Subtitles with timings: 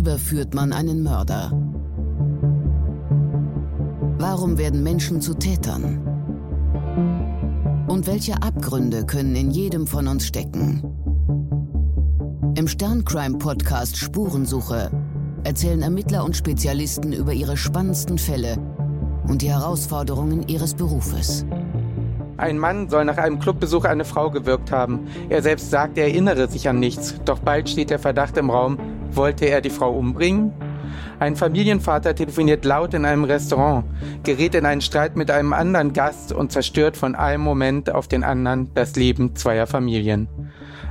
[0.00, 1.52] überführt man einen Mörder?
[4.18, 6.00] Warum werden Menschen zu Tätern?
[7.86, 10.82] Und welche Abgründe können in jedem von uns stecken?
[12.54, 14.90] Im Sterncrime-Podcast Spurensuche
[15.44, 18.56] erzählen Ermittler und Spezialisten über ihre spannendsten Fälle
[19.28, 21.44] und die Herausforderungen ihres Berufes.
[22.38, 25.08] Ein Mann soll nach einem Clubbesuch eine Frau gewirkt haben.
[25.28, 27.16] Er selbst sagt, er erinnere sich an nichts.
[27.26, 28.78] Doch bald steht der Verdacht im Raum,
[29.16, 30.52] wollte er die Frau umbringen?
[31.18, 33.84] Ein Familienvater telefoniert laut in einem Restaurant,
[34.22, 38.24] gerät in einen Streit mit einem anderen Gast und zerstört von einem Moment auf den
[38.24, 40.28] anderen das Leben zweier Familien.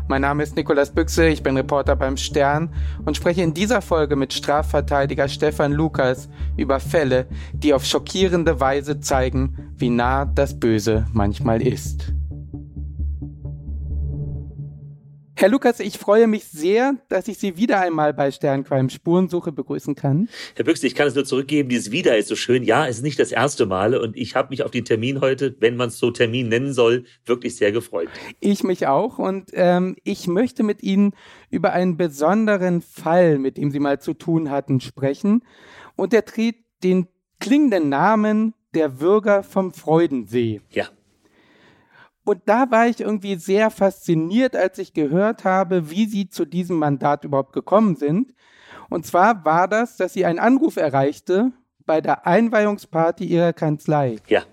[0.07, 2.69] Mein Name ist Nikolas Büchse, ich bin Reporter beim Stern
[3.05, 8.99] und spreche in dieser Folge mit Strafverteidiger Stefan Lukas über Fälle, die auf schockierende Weise
[8.99, 12.11] zeigen, wie nah das Böse manchmal ist.
[15.39, 19.95] Herr Lukas, ich freue mich sehr, dass ich Sie wieder einmal bei Sternqualm Spurensuche begrüßen
[19.95, 20.27] kann.
[20.57, 22.61] Herr Büchse, ich kann es nur zurückgeben, dieses Wieder ist so schön.
[22.65, 25.55] Ja, es ist nicht das erste Mal und ich habe mich auf den Termin heute,
[25.61, 28.09] wenn man es so Termin nennen soll, wirklich sehr gefreut.
[28.41, 31.13] Ich mich auch und ähm, ich möchte mit Ihnen
[31.49, 35.45] über einen besonderen Fall, mit dem Sie mal zu tun hatten, sprechen.
[35.95, 37.07] Und der trägt den
[37.39, 40.59] klingenden Namen der Bürger vom Freudensee.
[40.69, 40.89] Ja.
[42.23, 46.77] Und da war ich irgendwie sehr fasziniert, als ich gehört habe, wie Sie zu diesem
[46.77, 48.33] Mandat überhaupt gekommen sind.
[48.89, 51.51] Und zwar war das, dass Sie einen Anruf erreichte
[51.85, 54.17] bei der Einweihungsparty Ihrer Kanzlei.
[54.27, 54.43] Ja.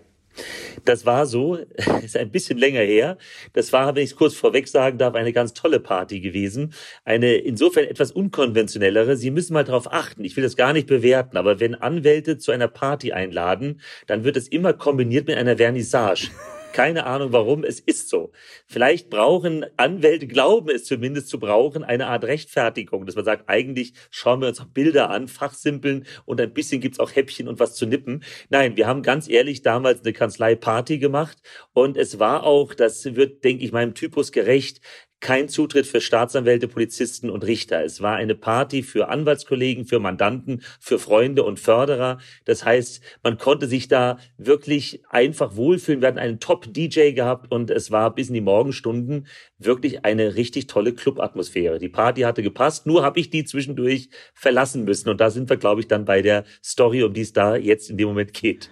[0.85, 1.57] Das war so,
[2.05, 3.17] ist ein bisschen länger her.
[3.55, 6.75] Das war, wenn ich es kurz vorweg sagen darf, eine ganz tolle Party gewesen.
[7.05, 9.17] Eine insofern etwas unkonventionellere.
[9.17, 10.25] Sie müssen mal darauf achten.
[10.25, 14.37] Ich will das gar nicht bewerten, aber wenn Anwälte zu einer Party einladen, dann wird
[14.37, 16.31] es immer kombiniert mit einer Vernissage.
[16.77, 18.33] Keine Ahnung warum, es ist so.
[18.67, 23.95] Vielleicht brauchen Anwälte, glauben es zumindest zu brauchen, eine Art Rechtfertigung, dass man sagt, eigentlich
[24.11, 27.77] schauen wir uns auch Bilder an, fachsimpeln und ein bisschen gibt's auch Häppchen und was
[27.77, 28.23] zu nippen.
[28.51, 31.39] Nein, wir haben ganz ehrlich damals eine Kanzlei-Party gemacht
[31.73, 34.83] und es war auch, das wird, denke ich, meinem Typus gerecht,
[35.21, 37.85] kein Zutritt für Staatsanwälte, Polizisten und Richter.
[37.85, 42.19] Es war eine Party für Anwaltskollegen, für Mandanten, für Freunde und Förderer.
[42.45, 46.01] Das heißt, man konnte sich da wirklich einfach wohlfühlen.
[46.01, 49.27] Wir hatten einen Top-DJ gehabt und es war bis in die Morgenstunden
[49.59, 51.79] wirklich eine richtig tolle Clubatmosphäre.
[51.79, 55.09] Die Party hatte gepasst, nur habe ich die zwischendurch verlassen müssen.
[55.09, 57.91] Und da sind wir, glaube ich, dann bei der Story, um die es da jetzt
[57.91, 58.71] in dem Moment geht.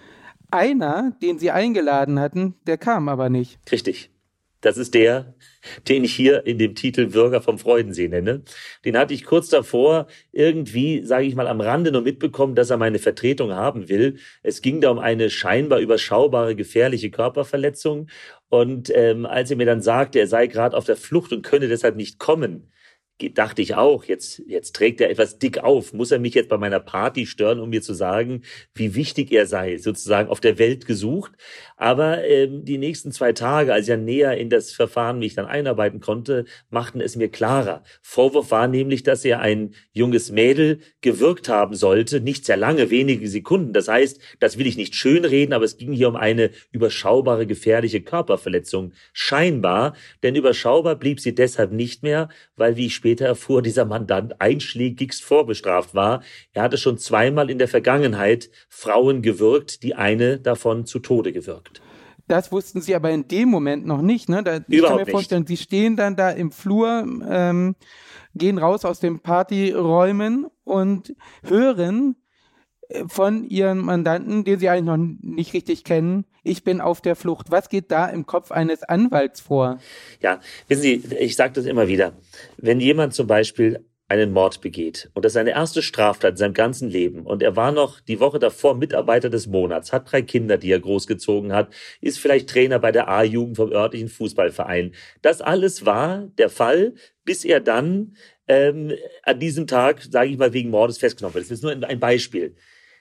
[0.50, 3.58] Einer, den Sie eingeladen hatten, der kam aber nicht.
[3.72, 4.13] Richtig.
[4.64, 5.34] Das ist der,
[5.88, 8.42] den ich hier in dem Titel Bürger vom Freudensee nenne.
[8.86, 12.78] Den hatte ich kurz davor irgendwie, sage ich mal, am Rande nur mitbekommen, dass er
[12.78, 14.16] meine Vertretung haben will.
[14.42, 18.08] Es ging da um eine scheinbar überschaubare, gefährliche Körperverletzung.
[18.48, 21.68] Und ähm, als er mir dann sagte, er sei gerade auf der Flucht und könne
[21.68, 22.70] deshalb nicht kommen,
[23.34, 25.92] dachte ich auch, jetzt, jetzt trägt er etwas dick auf.
[25.92, 28.42] Muss er mich jetzt bei meiner Party stören, um mir zu sagen,
[28.74, 31.32] wie wichtig er sei, sozusagen auf der Welt gesucht.
[31.76, 36.00] Aber ähm, die nächsten zwei Tage, als ich näher in das Verfahren mich dann einarbeiten
[36.00, 37.84] konnte, machten es mir klarer.
[38.02, 43.28] Vorwurf war nämlich, dass er ein junges Mädel gewirkt haben sollte, nicht sehr lange, wenige
[43.28, 43.72] Sekunden.
[43.72, 48.00] Das heißt, das will ich nicht schönreden, aber es ging hier um eine überschaubare, gefährliche
[48.00, 48.92] Körperverletzung.
[49.12, 49.94] Scheinbar,
[50.24, 55.22] denn überschaubar blieb sie deshalb nicht mehr, weil, wie ich später erfuhr, dieser Mandant einschlägigst
[55.22, 56.22] vorbestraft war.
[56.54, 61.82] Er hatte schon zweimal in der Vergangenheit Frauen gewirkt, die eine davon zu Tode gewirkt.
[62.28, 64.30] Das wussten Sie aber in dem Moment noch nicht.
[64.30, 64.42] Ne?
[64.42, 65.48] Da, ich kann mir vorstellen, nicht.
[65.48, 67.76] Sie stehen dann da im Flur, ähm,
[68.34, 72.16] gehen raus aus den Partyräumen und hören
[73.08, 77.50] von Ihren Mandanten, den Sie eigentlich noch nicht richtig kennen, ich bin auf der Flucht.
[77.50, 79.78] Was geht da im Kopf eines Anwalts vor?
[80.20, 82.12] Ja, wissen Sie, ich sage das immer wieder.
[82.58, 85.10] Wenn jemand zum Beispiel einen Mord begeht.
[85.14, 87.24] Und das ist seine erste Straftat in seinem ganzen Leben.
[87.24, 90.80] Und er war noch die Woche davor Mitarbeiter des Monats, hat drei Kinder, die er
[90.80, 94.94] großgezogen hat, ist vielleicht Trainer bei der A-Jugend vom örtlichen Fußballverein.
[95.22, 96.94] Das alles war der Fall,
[97.24, 98.16] bis er dann
[98.46, 98.92] ähm,
[99.22, 101.46] an diesem Tag, sage ich mal, wegen Mordes festgenommen wird.
[101.46, 102.56] Das ist nur ein Beispiel.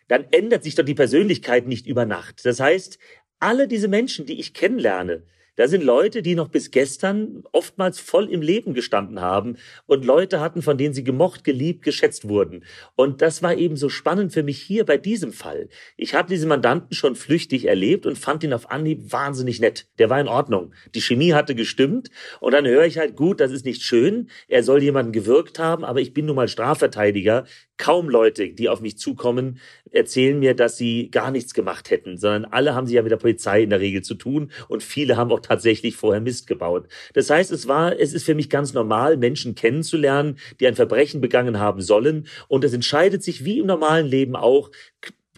[0.07, 2.45] Dann ändert sich doch die Persönlichkeit nicht über Nacht.
[2.45, 2.99] Das heißt,
[3.39, 5.23] alle diese Menschen, die ich kennenlerne,
[5.55, 10.39] da sind Leute, die noch bis gestern oftmals voll im Leben gestanden haben und Leute
[10.39, 12.63] hatten, von denen sie gemocht, geliebt, geschätzt wurden.
[12.95, 15.69] Und das war eben so spannend für mich hier bei diesem Fall.
[15.95, 19.85] Ich habe diesen Mandanten schon flüchtig erlebt und fand ihn auf Anhieb wahnsinnig nett.
[19.99, 20.73] Der war in Ordnung.
[20.95, 22.09] Die Chemie hatte gestimmt
[22.39, 24.31] und dann höre ich halt, gut, das ist nicht schön.
[24.47, 27.45] Er soll jemanden gewirkt haben, aber ich bin nun mal Strafverteidiger
[27.77, 29.59] kaum Leute, die auf mich zukommen,
[29.91, 33.17] erzählen mir, dass sie gar nichts gemacht hätten, sondern alle haben sie ja mit der
[33.17, 36.87] Polizei in der Regel zu tun und viele haben auch tatsächlich vorher Mist gebaut.
[37.13, 41.21] Das heißt, es war, es ist für mich ganz normal, Menschen kennenzulernen, die ein Verbrechen
[41.21, 44.69] begangen haben sollen und es entscheidet sich wie im normalen Leben auch,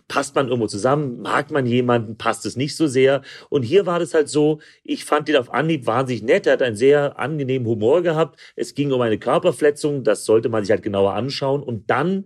[0.08, 3.22] passt man irgendwo zusammen, mag man jemanden, passt es nicht so sehr.
[3.50, 6.62] Und hier war das halt so, ich fand ihn auf Anhieb wahnsinnig nett, er hat
[6.62, 8.40] einen sehr angenehmen Humor gehabt.
[8.56, 11.64] Es ging um eine Körperverletzung, das sollte man sich halt genauer anschauen.
[11.64, 12.26] Und dann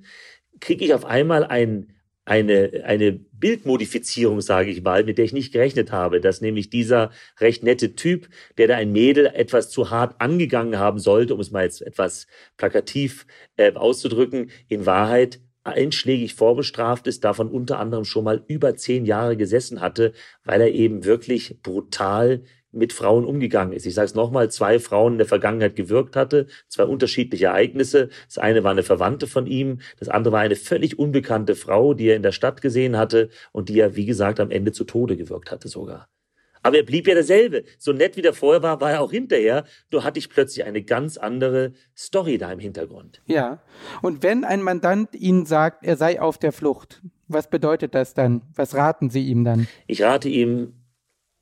[0.59, 1.93] kriege ich auf einmal ein,
[2.25, 7.11] eine, eine Bildmodifizierung, sage ich mal, mit der ich nicht gerechnet habe, dass nämlich dieser
[7.39, 8.27] recht nette Typ,
[8.57, 12.27] der da ein Mädel etwas zu hart angegangen haben sollte, um es mal jetzt etwas
[12.57, 13.25] plakativ
[13.55, 19.37] äh, auszudrücken, in Wahrheit einschlägig vorbestraft ist, davon unter anderem schon mal über zehn Jahre
[19.37, 20.13] gesessen hatte,
[20.43, 23.85] weil er eben wirklich brutal mit Frauen umgegangen ist.
[23.85, 28.09] Ich sage es nochmal, zwei Frauen in der Vergangenheit gewirkt hatte, zwei unterschiedliche Ereignisse.
[28.27, 32.07] Das eine war eine Verwandte von ihm, das andere war eine völlig unbekannte Frau, die
[32.07, 35.17] er in der Stadt gesehen hatte und die er, wie gesagt, am Ende zu Tode
[35.17, 36.09] gewirkt hatte sogar.
[36.61, 37.63] Aber er blieb ja derselbe.
[37.77, 39.65] So nett wie der vorher war, war er auch hinterher.
[39.91, 43.21] Nur hatte ich plötzlich eine ganz andere Story da im Hintergrund.
[43.25, 43.61] Ja.
[44.01, 48.41] Und wenn ein Mandant Ihnen sagt, er sei auf der Flucht, was bedeutet das dann?
[48.55, 49.67] Was raten Sie ihm dann?
[49.87, 50.73] Ich rate ihm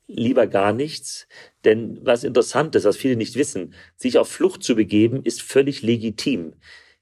[0.06, 1.28] lieber gar nichts.
[1.64, 5.82] Denn was interessant ist, was viele nicht wissen, sich auf Flucht zu begeben, ist völlig
[5.82, 6.54] legitim.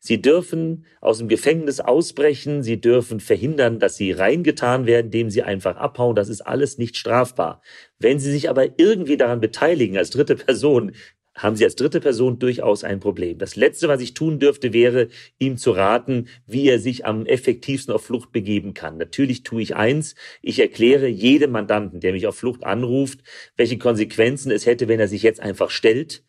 [0.06, 5.42] Sie dürfen aus dem Gefängnis ausbrechen, sie dürfen verhindern, dass sie reingetan werden, indem sie
[5.42, 6.14] einfach abhauen.
[6.14, 7.60] Das ist alles nicht strafbar.
[7.98, 10.92] Wenn sie sich aber irgendwie daran beteiligen als dritte Person,
[11.34, 13.36] haben Sie als dritte Person durchaus ein Problem.
[13.36, 15.08] Das Letzte, was ich tun dürfte, wäre,
[15.38, 18.96] ihm zu raten, wie er sich am effektivsten auf Flucht begeben kann.
[18.96, 23.18] Natürlich tue ich eins, ich erkläre jedem Mandanten, der mich auf Flucht anruft,
[23.56, 26.22] welche Konsequenzen es hätte, wenn er sich jetzt einfach stellt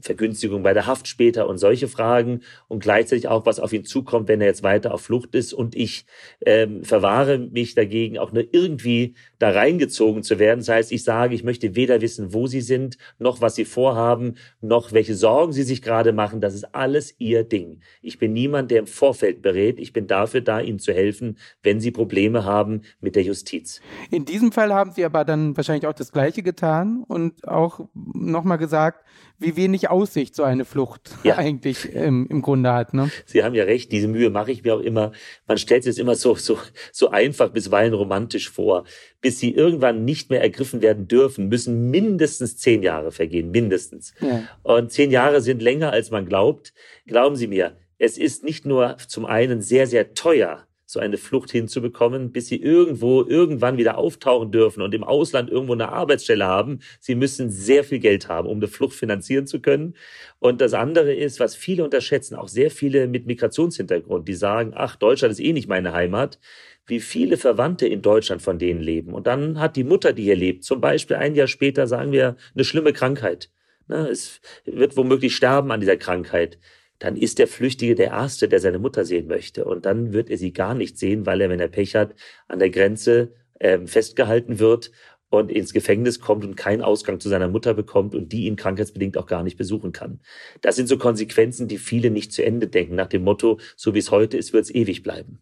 [0.00, 4.28] Vergünstigung bei der Haft später und solche Fragen und gleichzeitig auch, was auf ihn zukommt,
[4.28, 5.52] wenn er jetzt weiter auf Flucht ist.
[5.52, 6.06] Und ich
[6.44, 10.60] ähm, verwahre mich dagegen, auch nur irgendwie da reingezogen zu werden.
[10.60, 14.34] Das heißt, ich sage, ich möchte weder wissen, wo sie sind, noch was sie vorhaben,
[14.60, 16.40] noch welche Sorgen sie sich gerade machen.
[16.40, 17.80] Das ist alles ihr Ding.
[18.02, 19.78] Ich bin niemand, der im Vorfeld berät.
[19.78, 23.80] Ich bin dafür da, ihnen zu helfen, wenn sie Probleme haben mit der Justiz.
[24.10, 28.58] In diesem Fall haben Sie aber dann wahrscheinlich auch das Gleiche getan und auch nochmal
[28.58, 29.04] gesagt,
[29.38, 31.36] wie wenig Aussicht so eine Flucht ja.
[31.36, 32.94] eigentlich ähm, im Grunde hat.
[32.94, 33.10] Ne?
[33.24, 35.12] Sie haben ja recht, diese Mühe mache ich mir auch immer.
[35.48, 36.58] Man stellt sich es immer so, so,
[36.92, 38.84] so einfach, bisweilen romantisch vor.
[39.20, 44.14] Bis sie irgendwann nicht mehr ergriffen werden dürfen, müssen mindestens zehn Jahre vergehen, mindestens.
[44.20, 44.44] Ja.
[44.62, 46.72] Und zehn Jahre sind länger, als man glaubt.
[47.06, 51.50] Glauben Sie mir, es ist nicht nur zum einen sehr, sehr teuer, so eine Flucht
[51.50, 56.78] hinzubekommen, bis sie irgendwo irgendwann wieder auftauchen dürfen und im Ausland irgendwo eine Arbeitsstelle haben.
[57.00, 59.94] Sie müssen sehr viel Geld haben, um eine Flucht finanzieren zu können.
[60.38, 64.96] Und das andere ist, was viele unterschätzen, auch sehr viele mit Migrationshintergrund, die sagen, ach,
[64.96, 66.38] Deutschland ist eh nicht meine Heimat
[66.86, 69.12] wie viele Verwandte in Deutschland von denen leben.
[69.12, 72.36] Und dann hat die Mutter, die hier lebt, zum Beispiel ein Jahr später, sagen wir,
[72.54, 73.50] eine schlimme Krankheit.
[73.88, 76.58] Es wird womöglich sterben an dieser Krankheit
[76.98, 79.64] dann ist der Flüchtige der Erste, der seine Mutter sehen möchte.
[79.64, 82.14] Und dann wird er sie gar nicht sehen, weil er, wenn er Pech hat,
[82.48, 84.90] an der Grenze ähm, festgehalten wird
[85.28, 89.18] und ins Gefängnis kommt und keinen Ausgang zu seiner Mutter bekommt und die ihn krankheitsbedingt
[89.18, 90.20] auch gar nicht besuchen kann.
[90.60, 93.98] Das sind so Konsequenzen, die viele nicht zu Ende denken, nach dem Motto, so wie
[93.98, 95.40] es heute ist, wird es ewig bleiben.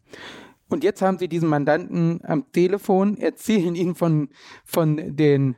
[0.67, 4.29] Und jetzt haben Sie diesen Mandanten am Telefon, erzählen ihn von,
[4.63, 5.55] von den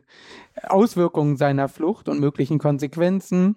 [0.63, 3.55] Auswirkungen seiner Flucht und möglichen Konsequenzen.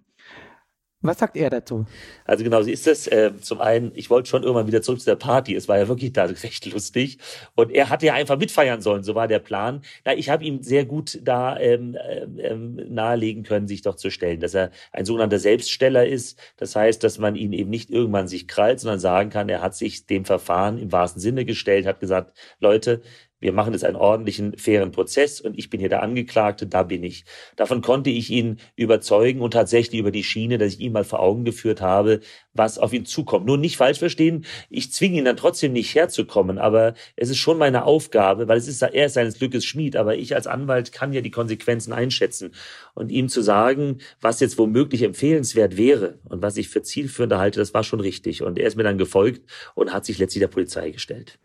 [1.03, 1.87] Was sagt er dazu?
[2.27, 3.07] Also genau, sie ist das.
[3.07, 5.55] Äh, zum einen, ich wollte schon irgendwann wieder zurück zu der Party.
[5.55, 7.17] Es war ja wirklich da recht lustig.
[7.55, 9.81] Und er hatte ja einfach mitfeiern sollen, so war der Plan.
[10.05, 11.97] Na, ich habe ihm sehr gut da ähm,
[12.39, 16.39] ähm, nahelegen können, sich doch zu stellen, dass er ein sogenannter Selbststeller ist.
[16.59, 19.75] Das heißt, dass man ihn eben nicht irgendwann sich krallt, sondern sagen kann, er hat
[19.75, 23.01] sich dem Verfahren im wahrsten Sinne gestellt, hat gesagt, Leute,
[23.41, 27.03] wir machen jetzt einen ordentlichen, fairen Prozess und ich bin hier der Angeklagte, da bin
[27.03, 27.25] ich.
[27.57, 31.21] Davon konnte ich ihn überzeugen und tatsächlich über die Schiene, dass ich ihm mal vor
[31.21, 32.21] Augen geführt habe,
[32.53, 33.47] was auf ihn zukommt.
[33.47, 37.59] Nur nicht falsch verstehen, ich zwinge ihn dann trotzdem nicht herzukommen, aber es ist schon
[37.59, 41.13] meine Aufgabe, weil es ist, er ist seines Glückes Schmied, aber ich als Anwalt kann
[41.13, 42.53] ja die Konsequenzen einschätzen
[42.95, 47.61] und ihm zu sagen, was jetzt womöglich empfehlenswert wäre und was ich für zielführend halte,
[47.61, 48.43] das war schon richtig.
[48.43, 49.43] Und er ist mir dann gefolgt
[49.75, 51.39] und hat sich letztlich der Polizei gestellt.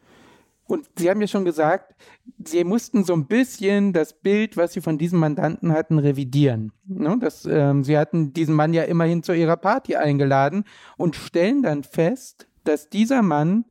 [0.68, 1.96] Und Sie haben ja schon gesagt,
[2.44, 6.72] Sie mussten so ein bisschen das Bild, was Sie von diesem Mandanten hatten, revidieren.
[6.86, 7.18] Ne?
[7.20, 10.66] Das, ähm, Sie hatten diesen Mann ja immerhin zu Ihrer Party eingeladen
[10.98, 13.66] und stellen dann fest, dass dieser Mann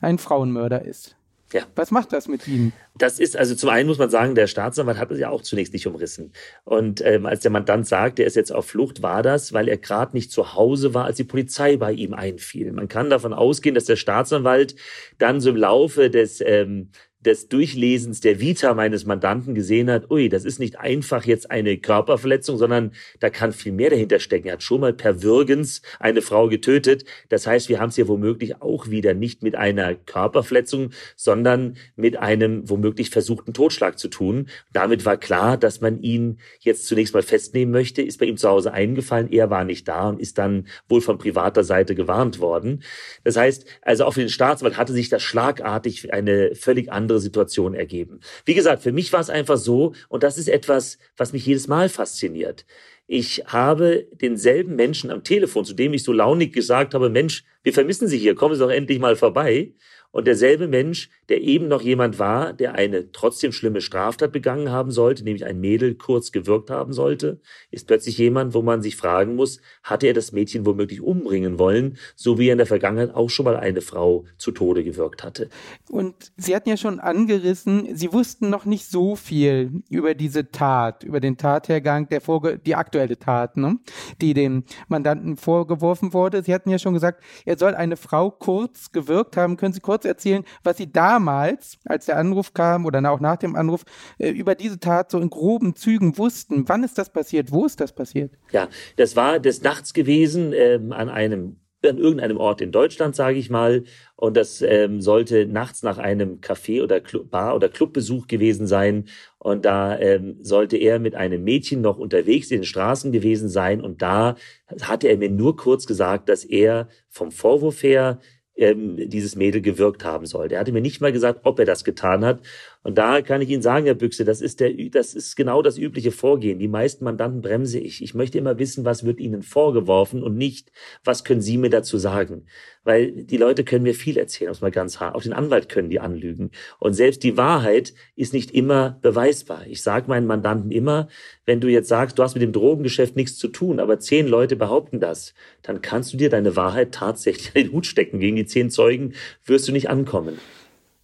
[0.00, 1.16] ein Frauenmörder ist.
[1.52, 1.62] Ja.
[1.74, 2.72] Was macht das mit Ihnen?
[2.96, 5.72] Das ist, also zum einen muss man sagen, der Staatsanwalt hat es ja auch zunächst
[5.72, 6.32] nicht umrissen.
[6.64, 9.76] Und ähm, als der Mandant sagt, er ist jetzt auf Flucht, war das, weil er
[9.76, 12.72] gerade nicht zu Hause war, als die Polizei bei ihm einfiel.
[12.72, 14.76] Man kann davon ausgehen, dass der Staatsanwalt
[15.18, 16.90] dann so im Laufe des ähm,
[17.24, 21.76] des Durchlesens der Vita meines Mandanten gesehen hat, ui, das ist nicht einfach jetzt eine
[21.76, 24.48] Körperverletzung, sondern da kann viel mehr dahinter stecken.
[24.48, 27.04] Er hat schon mal per Würgens eine Frau getötet.
[27.28, 32.16] Das heißt, wir haben es hier womöglich auch wieder nicht mit einer Körperverletzung, sondern mit
[32.16, 34.48] einem womöglich versuchten Totschlag zu tun.
[34.72, 38.48] Damit war klar, dass man ihn jetzt zunächst mal festnehmen möchte, ist bei ihm zu
[38.48, 42.82] Hause eingefallen, er war nicht da und ist dann wohl von privater Seite gewarnt worden.
[43.24, 47.20] Das heißt, also auch für den Staatsanwalt hatte sich das schlagartig eine völlig andere andere
[47.20, 48.20] Situation ergeben.
[48.44, 51.68] Wie gesagt, für mich war es einfach so, und das ist etwas, was mich jedes
[51.68, 52.64] Mal fasziniert.
[53.06, 57.72] Ich habe denselben Menschen am Telefon, zu dem ich so launig gesagt habe, Mensch, wir
[57.72, 59.72] vermissen Sie hier, kommen Sie doch endlich mal vorbei.
[60.12, 64.90] Und derselbe Mensch, der eben noch jemand war, der eine trotzdem schlimme Straftat begangen haben
[64.90, 67.40] sollte, nämlich ein Mädel kurz gewirkt haben sollte,
[67.70, 71.96] ist plötzlich jemand, wo man sich fragen muss, hatte er das Mädchen womöglich umbringen wollen,
[72.16, 75.48] so wie er in der Vergangenheit auch schon mal eine Frau zu Tode gewirkt hatte.
[75.88, 81.04] Und Sie hatten ja schon angerissen, Sie wussten noch nicht so viel über diese Tat,
[81.04, 83.78] über den Tathergang, der Vorge die aktuelle Tat, ne?
[84.20, 86.42] die dem Mandanten vorgeworfen wurde.
[86.42, 89.56] Sie hatten ja schon gesagt, er soll eine Frau kurz gewirkt haben.
[89.56, 93.36] Können Sie kurz kurz erzählen, was Sie damals, als der Anruf kam oder auch nach
[93.36, 93.82] dem Anruf,
[94.18, 96.68] äh, über diese Tat so in groben Zügen wussten?
[96.68, 97.52] Wann ist das passiert?
[97.52, 98.32] Wo ist das passiert?
[98.52, 103.38] Ja, das war des Nachts gewesen ähm, an einem an irgendeinem Ort in Deutschland, sage
[103.38, 103.84] ich mal.
[104.14, 109.06] Und das ähm, sollte nachts nach einem Café oder Club, Bar oder Clubbesuch gewesen sein.
[109.38, 113.80] Und da ähm, sollte er mit einem Mädchen noch unterwegs in den Straßen gewesen sein.
[113.80, 114.36] Und da
[114.82, 118.20] hatte er mir nur kurz gesagt, dass er vom Vorwurf her
[118.60, 120.54] ähm, dieses Mädel gewirkt haben sollte.
[120.54, 122.40] Er hatte mir nicht mal gesagt, ob er das getan hat.
[122.82, 125.76] Und da kann ich Ihnen sagen, Herr Büchse, das ist, der, das ist genau das
[125.76, 126.58] übliche Vorgehen.
[126.58, 128.02] Die meisten Mandanten bremse ich.
[128.02, 130.72] Ich möchte immer wissen, was wird Ihnen vorgeworfen und nicht,
[131.04, 132.46] was können Sie mir dazu sagen.
[132.82, 135.14] Weil die Leute können mir viel erzählen, um es mal ganz hart.
[135.14, 136.52] Auch den Anwalt können die anlügen.
[136.78, 139.66] Und selbst die Wahrheit ist nicht immer beweisbar.
[139.66, 141.08] Ich sage meinen Mandanten immer,
[141.44, 144.56] wenn du jetzt sagst, du hast mit dem Drogengeschäft nichts zu tun, aber zehn Leute
[144.56, 148.20] behaupten das, dann kannst du dir deine Wahrheit tatsächlich in den Hut stecken.
[148.20, 149.12] Gegen die zehn Zeugen
[149.44, 150.38] wirst du nicht ankommen.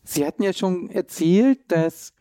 [0.07, 2.15] Sie hatten ja schon erzählt, dass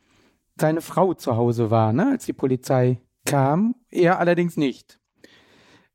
[0.59, 3.75] seine Frau zu Hause war, ne, als die Polizei kam.
[3.91, 4.99] Er allerdings nicht.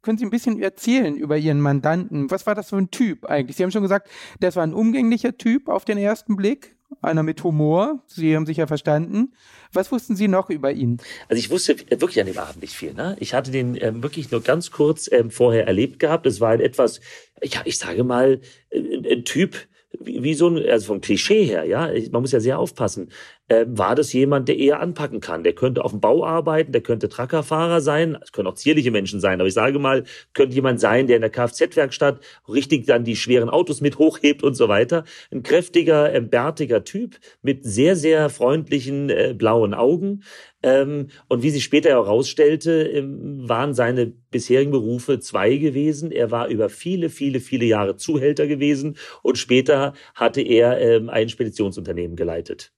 [0.02, 2.30] Können Sie ein bisschen erzählen über Ihren Mandanten?
[2.30, 3.56] Was war das für ein Typ eigentlich?
[3.56, 7.42] Sie haben schon gesagt, das war ein umgänglicher Typ auf den ersten Blick, einer mit
[7.42, 8.02] Humor.
[8.06, 9.34] Sie haben sich ja verstanden.
[9.72, 10.98] Was wussten Sie noch über ihn?
[11.28, 12.94] Also ich wusste wirklich an dem Abend nicht viel.
[12.94, 13.16] Ne?
[13.20, 16.24] Ich hatte den ähm, wirklich nur ganz kurz ähm, vorher erlebt gehabt.
[16.26, 17.00] Es war ein etwas,
[17.42, 18.40] ja, ich sage mal,
[18.72, 19.56] ein, ein Typ,
[19.98, 23.10] wie, wie so ein, also vom Klischee her, ja, man muss ja sehr aufpassen,
[23.50, 25.42] äh, war das jemand, der eher anpacken kann.
[25.42, 29.20] Der könnte auf dem Bau arbeiten, der könnte Truckerfahrer sein, es können auch zierliche Menschen
[29.20, 30.04] sein, aber ich sage mal,
[30.34, 34.54] könnte jemand sein, der in der Kfz-Werkstatt richtig dann die schweren Autos mit hochhebt und
[34.54, 35.04] so weiter.
[35.32, 40.22] Ein kräftiger, äh, bärtiger Typ mit sehr, sehr freundlichen äh, blauen Augen.
[40.62, 46.12] Ähm, und wie sich später herausstellte, ähm, waren seine bisherigen Berufe zwei gewesen.
[46.12, 51.28] Er war über viele, viele, viele Jahre Zuhälter gewesen und später hatte er ähm, ein
[51.28, 52.72] Speditionsunternehmen geleitet.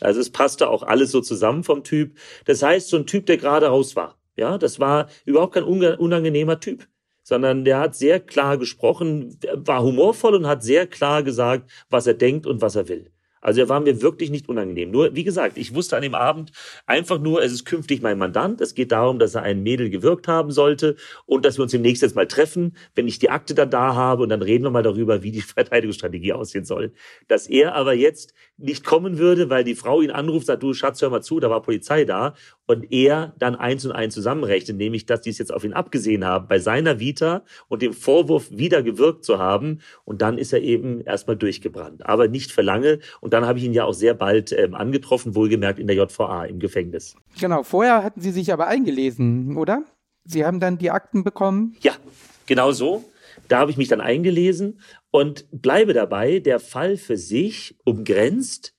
[0.00, 2.16] Also es passte auch alles so zusammen vom Typ.
[2.46, 4.18] Das heißt, so ein Typ, der gerade raus war.
[4.36, 6.88] Ja, das war überhaupt kein unangenehmer Typ,
[7.22, 12.14] sondern der hat sehr klar gesprochen, war humorvoll und hat sehr klar gesagt, was er
[12.14, 13.14] denkt und was er will.
[13.44, 14.90] Also er war mir wirklich nicht unangenehm.
[14.90, 16.50] Nur, wie gesagt, ich wusste an dem Abend
[16.86, 18.58] einfach nur, es ist künftig mein Mandant.
[18.62, 20.96] Es geht darum, dass er ein Mädel gewirkt haben sollte
[21.26, 24.22] und dass wir uns demnächst jetzt mal treffen, wenn ich die Akte dann da habe
[24.22, 26.94] und dann reden wir mal darüber, wie die Verteidigungsstrategie aussehen soll.
[27.28, 31.02] Dass er aber jetzt nicht kommen würde, weil die Frau ihn anruft, sagt, du Schatz,
[31.02, 32.34] hör mal zu, da war Polizei da
[32.66, 36.24] und er dann eins und eins zusammenrechnet, nämlich, dass die es jetzt auf ihn abgesehen
[36.24, 39.80] haben, bei seiner Vita und dem Vorwurf wieder gewirkt zu haben.
[40.04, 42.06] Und dann ist er eben erstmal durchgebrannt.
[42.06, 43.00] Aber nicht für lange.
[43.20, 46.44] Und dann habe ich ihn ja auch sehr bald ähm, angetroffen, wohlgemerkt in der JVA
[46.44, 47.16] im Gefängnis.
[47.38, 49.84] Genau, vorher hatten Sie sich aber eingelesen, oder?
[50.24, 51.76] Sie haben dann die Akten bekommen?
[51.80, 51.92] Ja,
[52.46, 53.04] genau so.
[53.48, 58.74] Da habe ich mich dann eingelesen und bleibe dabei, der Fall für sich umgrenzt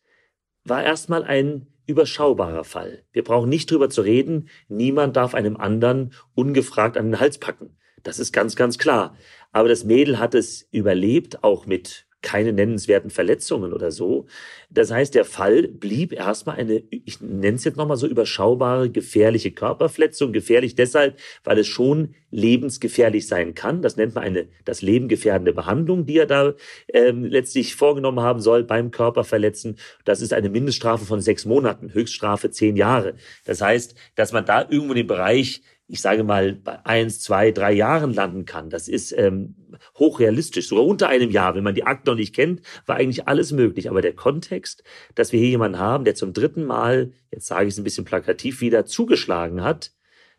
[0.66, 3.04] war erstmal ein überschaubarer Fall.
[3.12, 4.50] Wir brauchen nicht drüber zu reden.
[4.68, 7.78] Niemand darf einem anderen ungefragt an den Hals packen.
[8.04, 9.16] Das ist ganz, ganz klar.
[9.52, 14.26] Aber das Mädel hat es überlebt, auch mit keine nennenswerten Verletzungen oder so.
[14.70, 19.52] Das heißt, der Fall blieb erstmal eine, ich nenne es jetzt nochmal so überschaubare, gefährliche
[19.52, 20.34] Körperverletzung.
[20.34, 23.82] Gefährlich deshalb, weil es schon lebensgefährlich sein kann.
[23.82, 26.54] Das nennt man eine, das lebengefährdende Behandlung, die er da
[26.92, 29.78] ähm, letztlich vorgenommen haben soll beim Körperverletzen.
[30.04, 33.14] Das ist eine Mindeststrafe von sechs Monaten, Höchststrafe zehn Jahre.
[33.46, 37.72] Das heißt, dass man da irgendwo den Bereich ich sage mal, bei eins, zwei, drei
[37.72, 38.70] Jahren landen kann.
[38.70, 39.56] Das ist ähm,
[39.98, 41.56] hochrealistisch, sogar unter einem Jahr.
[41.56, 43.90] Wenn man die Akte noch nicht kennt, war eigentlich alles möglich.
[43.90, 47.74] Aber der Kontext, dass wir hier jemanden haben, der zum dritten Mal, jetzt sage ich
[47.74, 49.92] es ein bisschen plakativ wieder, zugeschlagen hat,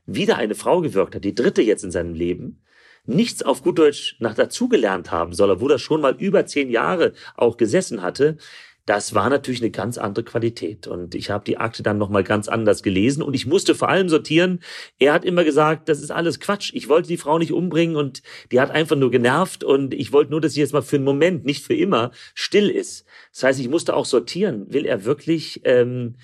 [0.04, 2.62] wieder eine Frau gewirkt hat, die dritte jetzt in seinem Leben,
[3.04, 7.12] nichts auf gut Deutsch nach dazugelernt haben soll, obwohl er schon mal über zehn Jahre
[7.36, 8.36] auch gesessen hatte,
[8.86, 10.86] das war natürlich eine ganz andere Qualität.
[10.86, 14.08] Und ich habe die Akte dann nochmal ganz anders gelesen und ich musste vor allem
[14.08, 14.60] sortieren.
[15.00, 16.70] Er hat immer gesagt, das ist alles Quatsch.
[16.72, 20.30] Ich wollte die Frau nicht umbringen und die hat einfach nur genervt und ich wollte
[20.30, 23.04] nur, dass sie jetzt mal für einen Moment, nicht für immer, still ist.
[23.32, 24.72] Das heißt, ich musste auch sortieren.
[24.72, 26.14] Will er wirklich ähm,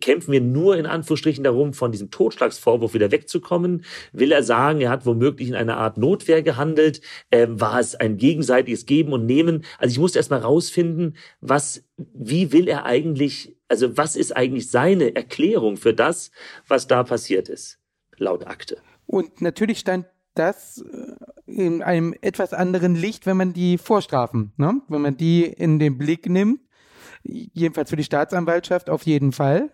[0.00, 3.84] kämpfen wir nur in Anführungsstrichen darum, von diesem Totschlagsvorwurf wieder wegzukommen?
[4.12, 7.00] Will er sagen, er hat womöglich in einer Art Notwehr gehandelt?
[7.30, 9.64] Ähm, war es ein gegenseitiges Geben und Nehmen?
[9.78, 14.70] Also ich musste erst mal rausfinden, was, wie will er eigentlich, also was ist eigentlich
[14.70, 16.30] seine Erklärung für das,
[16.68, 17.78] was da passiert ist,
[18.18, 18.78] laut Akte?
[19.06, 24.80] Und natürlich stand das äh, in einem etwas anderen Licht, wenn man die Vorstrafen, ne?
[24.88, 26.60] wenn man die in den Blick nimmt
[27.22, 29.70] jedenfalls für die Staatsanwaltschaft auf jeden Fall.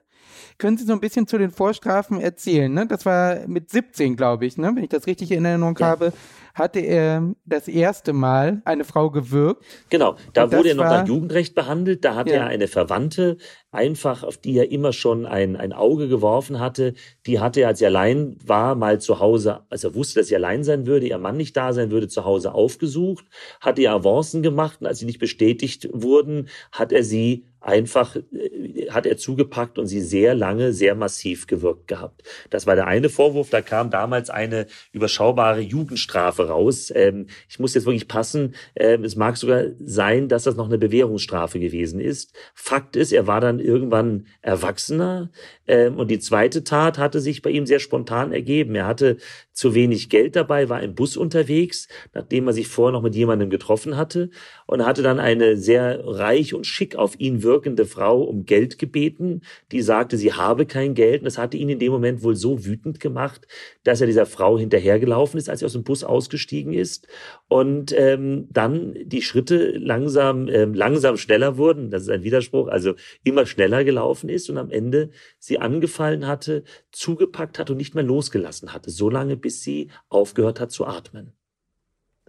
[0.59, 2.73] Können Sie so ein bisschen zu den Vorstrafen erzählen?
[2.73, 2.87] Ne?
[2.87, 4.73] Das war mit 17, glaube ich, ne?
[4.75, 5.87] wenn ich das richtig in Erinnerung ja.
[5.87, 6.13] habe,
[6.57, 9.63] hatte er das erste Mal eine Frau gewürgt.
[9.91, 12.03] Genau, da wurde er noch nach Jugendrecht behandelt.
[12.03, 12.37] Da hatte ja.
[12.37, 13.37] er eine Verwandte,
[13.71, 16.95] einfach, auf die er immer schon ein, ein Auge geworfen hatte.
[17.27, 20.37] Die hatte er, als er allein war, mal zu Hause, als er wusste, dass sie
[20.37, 23.27] allein sein würde, ihr Mann nicht da sein würde, zu Hause aufgesucht,
[23.61, 28.89] hatte ihr Avancen gemacht und als sie nicht bestätigt wurden, hat er sie einfach äh,
[28.91, 32.23] hat er zugepackt und sie sehr lange, sehr massiv gewirkt gehabt.
[32.51, 33.51] Das war der eine Vorwurf.
[33.51, 36.93] Da kam damals eine überschaubare Jugendstrafe raus.
[36.95, 38.55] Ähm, ich muss jetzt wirklich passen.
[38.77, 42.35] Ähm, es mag sogar sein, dass das noch eine Bewährungsstrafe gewesen ist.
[42.55, 45.31] Fakt ist, er war dann irgendwann Erwachsener.
[45.67, 48.75] Ähm, und die zweite Tat hatte sich bei ihm sehr spontan ergeben.
[48.77, 49.17] Er hatte
[49.53, 53.51] zu wenig Geld dabei, war im Bus unterwegs, nachdem er sich vorher noch mit jemandem
[53.51, 54.31] getroffen hatte
[54.67, 59.43] und hatte dann eine sehr reich und schick auf ihn wirkende Frau um Geld gebeten,
[59.73, 61.21] die sagte, sie habe kein Geld.
[61.21, 63.47] Und das hatte ihn in dem Moment wohl so wütend gemacht,
[63.85, 67.07] dass er dieser Frau hinterhergelaufen ist, als er aus dem Bus ausgestiegen ist.
[67.49, 72.95] Und ähm, dann die Schritte langsam ähm, langsam schneller wurden, das ist ein Widerspruch, also
[73.25, 78.05] immer schneller gelaufen ist und am Ende sie angefallen hatte, zugepackt hat und nicht mehr
[78.05, 81.33] losgelassen hatte, so lange bis sie aufgehört hat zu atmen.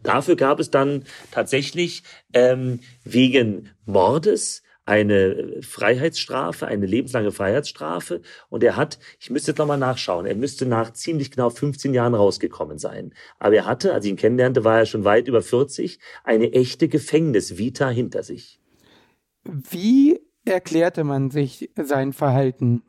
[0.07, 8.21] Dafür gab es dann tatsächlich ähm, wegen Mordes eine Freiheitsstrafe, eine lebenslange Freiheitsstrafe.
[8.47, 12.15] Und er hat, ich müsste jetzt nochmal nachschauen, er müsste nach ziemlich genau 15 Jahren
[12.15, 13.13] rausgekommen sein.
[13.37, 16.87] Aber er hatte, als ich ihn kennenlernte, war er schon weit über 40, eine echte
[16.87, 18.61] Gefängnisvita hinter sich.
[19.43, 22.83] Wie erklärte man sich sein Verhalten?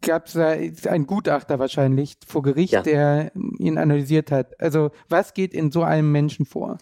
[0.00, 2.82] Gab es ein Gutachter wahrscheinlich vor Gericht, ja.
[2.82, 4.60] der ihn analysiert hat.
[4.60, 6.78] Also was geht in so einem Menschen vor?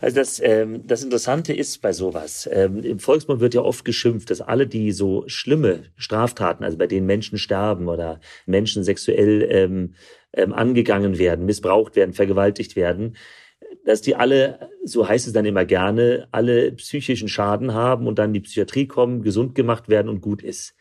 [0.00, 4.28] Also das, ähm, das Interessante ist bei sowas, ähm, im Volksmund wird ja oft geschimpft,
[4.30, 9.94] dass alle, die so schlimme Straftaten, also bei denen Menschen sterben oder Menschen sexuell ähm,
[10.34, 13.16] ähm, angegangen werden, missbraucht werden, vergewaltigt werden,
[13.84, 18.30] dass die alle, so heißt es dann immer gerne, alle psychischen Schaden haben und dann
[18.30, 20.74] in die Psychiatrie kommen, gesund gemacht werden und gut ist.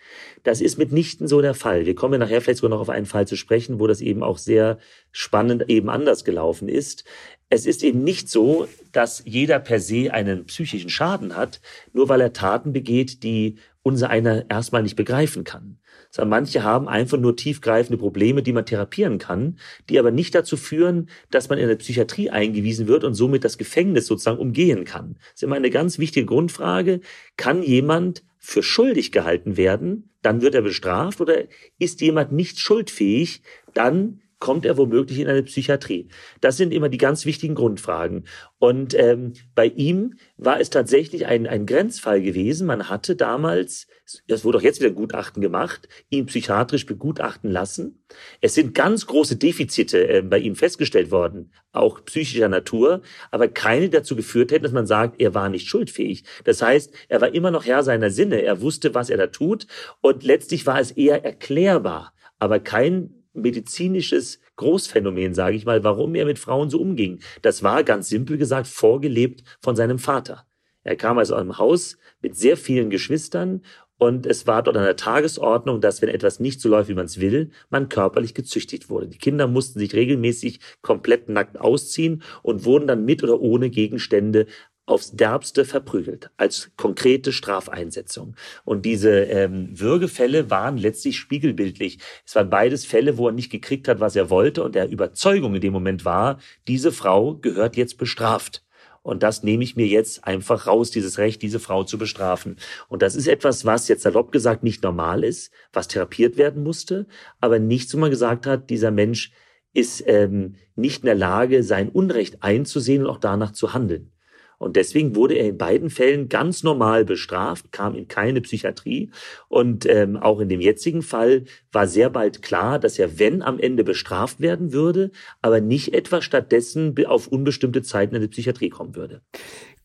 [0.44, 1.86] Das ist mitnichten so der Fall.
[1.86, 4.38] Wir kommen nachher vielleicht sogar noch auf einen Fall zu sprechen, wo das eben auch
[4.38, 4.78] sehr
[5.12, 7.04] spannend eben anders gelaufen ist.
[7.50, 11.62] Es ist eben nicht so, dass jeder per se einen psychischen Schaden hat,
[11.92, 15.78] nur weil er Taten begeht, die unser einer erstmal nicht begreifen kann
[16.14, 19.58] sondern manche haben einfach nur tiefgreifende Probleme, die man therapieren kann,
[19.90, 23.58] die aber nicht dazu führen, dass man in eine Psychiatrie eingewiesen wird und somit das
[23.58, 25.16] Gefängnis sozusagen umgehen kann.
[25.16, 27.00] Das ist immer eine ganz wichtige Grundfrage.
[27.36, 31.46] Kann jemand für schuldig gehalten werden, dann wird er bestraft oder
[31.80, 33.42] ist jemand nicht schuldfähig,
[33.74, 36.10] dann kommt er womöglich in eine Psychiatrie?
[36.42, 38.26] Das sind immer die ganz wichtigen Grundfragen.
[38.60, 42.68] Und ähm, bei ihm war es tatsächlich ein, ein Grenzfall gewesen.
[42.68, 43.88] Man hatte damals,
[44.28, 48.04] das wurde auch jetzt wieder Gutachten gemacht, ihn psychiatrisch begutachten lassen.
[48.42, 53.02] Es sind ganz große Defizite äh, bei ihm festgestellt worden, auch psychischer Natur,
[53.32, 56.26] aber keine dazu geführt hätten, dass man sagt, er war nicht schuldfähig.
[56.44, 59.68] Das heißt, er war immer noch Herr seiner Sinne, er wusste, was er da tut
[60.02, 66.26] und letztlich war es eher erklärbar, aber kein medizinisches Großphänomen, sage ich mal, warum er
[66.26, 67.20] mit Frauen so umging.
[67.42, 70.46] Das war ganz simpel gesagt vorgelebt von seinem Vater.
[70.84, 73.62] Er kam also aus einem Haus mit sehr vielen Geschwistern
[73.98, 77.06] und es war dort an der Tagesordnung, dass wenn etwas nicht so läuft, wie man
[77.06, 79.08] es will, man körperlich gezüchtigt wurde.
[79.08, 84.48] Die Kinder mussten sich regelmäßig komplett nackt ausziehen und wurden dann mit oder ohne Gegenstände
[84.86, 88.36] aufs Derbste verprügelt, als konkrete Strafeinsetzung.
[88.66, 92.00] Und diese ähm, Würgefälle waren letztlich spiegelbildlich.
[92.26, 95.56] Es waren beides Fälle, wo er nicht gekriegt hat, was er wollte und der Überzeugung
[95.56, 98.64] in dem Moment war, diese Frau gehört jetzt bestraft.
[99.04, 102.56] Und das nehme ich mir jetzt einfach raus, dieses Recht, diese Frau zu bestrafen.
[102.88, 107.06] Und das ist etwas, was jetzt salopp gesagt nicht normal ist, was therapiert werden musste,
[107.42, 109.34] aber nichts, wo man gesagt hat, dieser Mensch
[109.74, 114.13] ist ähm, nicht in der Lage, sein Unrecht einzusehen und auch danach zu handeln.
[114.58, 119.12] Und deswegen wurde er in beiden Fällen ganz normal bestraft, kam in keine Psychiatrie.
[119.50, 123.60] Und ähm, auch in dem jetzigen Fall war sehr bald klar, dass er, wenn am
[123.60, 125.12] Ende bestraft werden würde,
[125.42, 129.22] aber nicht etwa stattdessen auf unbestimmte Zeit in eine Psychiatrie kommen würde.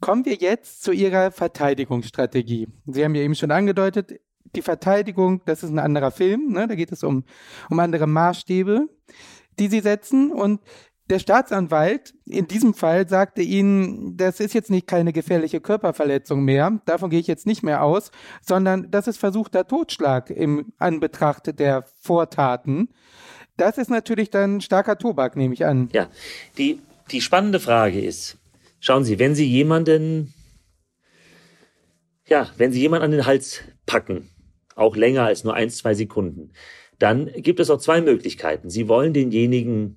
[0.00, 2.68] Kommen wir jetzt zu Ihrer Verteidigungsstrategie.
[2.86, 4.20] Sie haben ja eben schon angedeutet,
[4.54, 6.66] die Verteidigung, das ist ein anderer Film, ne?
[6.68, 7.24] da geht es um,
[7.68, 8.88] um andere Maßstäbe,
[9.58, 10.30] die Sie setzen.
[10.30, 10.60] Und
[11.10, 16.80] der Staatsanwalt in diesem Fall sagte ihnen, das ist jetzt nicht keine gefährliche Körperverletzung mehr,
[16.84, 18.10] davon gehe ich jetzt nicht mehr aus,
[18.42, 22.90] sondern das ist versuchter Totschlag im Anbetracht der Vortaten.
[23.56, 25.88] Das ist natürlich dann starker Tobak, nehme ich an.
[25.92, 26.08] Ja,
[26.58, 28.38] die, die spannende Frage ist,
[28.78, 30.34] schauen Sie, wenn Sie jemanden,
[32.26, 34.28] ja, wenn Sie jemanden an den Hals packen,
[34.76, 36.52] auch länger als nur ein, zwei Sekunden,
[36.98, 38.70] dann gibt es auch zwei Möglichkeiten.
[38.70, 39.96] Sie wollen denjenigen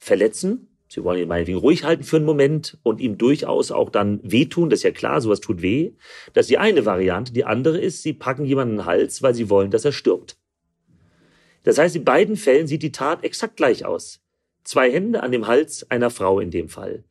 [0.00, 0.66] verletzen.
[0.88, 4.70] Sie wollen ihn meinetwegen ruhig halten für einen Moment und ihm durchaus auch dann wehtun.
[4.70, 5.92] Das ist ja klar, sowas tut weh.
[6.32, 7.32] Das ist die eine Variante.
[7.32, 10.36] Die andere ist, sie packen jemanden den Hals, weil sie wollen, dass er stirbt.
[11.62, 14.20] Das heißt, in beiden Fällen sieht die Tat exakt gleich aus.
[14.64, 17.04] Zwei Hände an dem Hals einer Frau in dem Fall.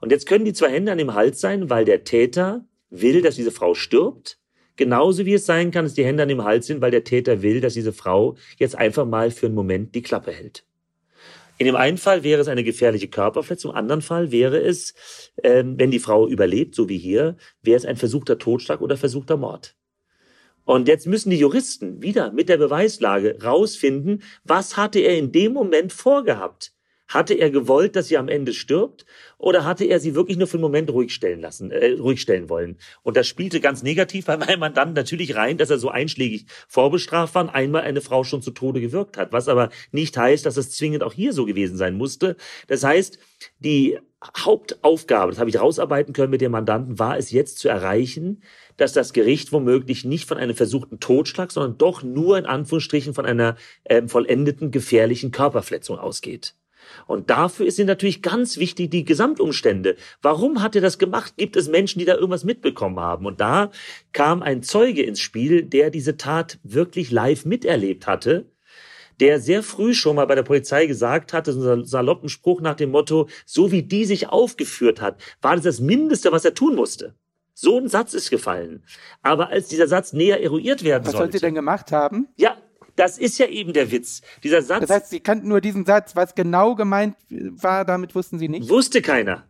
[0.00, 3.34] Und jetzt können die zwei Hände an dem Hals sein, weil der Täter will, dass
[3.34, 4.38] diese Frau stirbt.
[4.76, 7.42] Genauso wie es sein kann, dass die Hände an dem Hals sind, weil der Täter
[7.42, 10.64] will, dass diese Frau jetzt einfach mal für einen Moment die Klappe hält.
[11.58, 14.94] In dem einen Fall wäre es eine gefährliche Körperverletzung, im anderen Fall wäre es,
[15.42, 19.36] ähm, wenn die Frau überlebt, so wie hier, wäre es ein versuchter Totschlag oder versuchter
[19.36, 19.76] Mord.
[20.64, 25.52] Und jetzt müssen die Juristen wieder mit der Beweislage rausfinden, was hatte er in dem
[25.52, 26.72] Moment vorgehabt.
[27.08, 29.06] Hatte er gewollt, dass sie am Ende stirbt?
[29.38, 32.48] Oder hatte er sie wirklich nur für einen Moment ruhig stellen lassen, äh, ruhig stellen
[32.48, 32.76] wollen?
[33.02, 37.34] Und das spielte ganz negativ bei meinem Mandanten natürlich rein, dass er so einschlägig vorbestraft
[37.34, 39.32] war und einmal eine Frau schon zu Tode gewirkt hat.
[39.32, 42.36] Was aber nicht heißt, dass es zwingend auch hier so gewesen sein musste.
[42.66, 43.18] Das heißt,
[43.58, 43.98] die
[44.36, 48.42] Hauptaufgabe, das habe ich rausarbeiten können mit dem Mandanten, war es jetzt zu erreichen,
[48.76, 53.26] dass das Gericht womöglich nicht von einem versuchten Totschlag, sondern doch nur in Anführungsstrichen von
[53.26, 56.54] einer ähm, vollendeten gefährlichen Körperverletzung ausgeht.
[57.06, 59.96] Und dafür sind natürlich ganz wichtig die Gesamtumstände.
[60.22, 61.34] Warum hat er das gemacht?
[61.36, 63.26] Gibt es Menschen, die da irgendwas mitbekommen haben?
[63.26, 63.70] Und da
[64.12, 68.46] kam ein Zeuge ins Spiel, der diese Tat wirklich live miterlebt hatte
[69.20, 72.76] der sehr früh schon mal bei der Polizei gesagt hatte, so einen saloppen Spruch nach
[72.76, 76.74] dem Motto, so wie die sich aufgeführt hat, war das das Mindeste, was er tun
[76.74, 77.14] musste.
[77.52, 78.84] So ein Satz ist gefallen.
[79.22, 81.24] Aber als dieser Satz näher eruiert werden was sollte.
[81.24, 82.28] Was sollte sie denn gemacht haben?
[82.36, 82.56] Ja,
[82.98, 84.22] das ist ja eben der Witz.
[84.42, 84.80] Dieser Satz.
[84.80, 86.16] Das heißt, Sie kannten nur diesen Satz.
[86.16, 88.68] Was genau gemeint war, damit wussten Sie nicht?
[88.68, 89.44] Wusste keiner.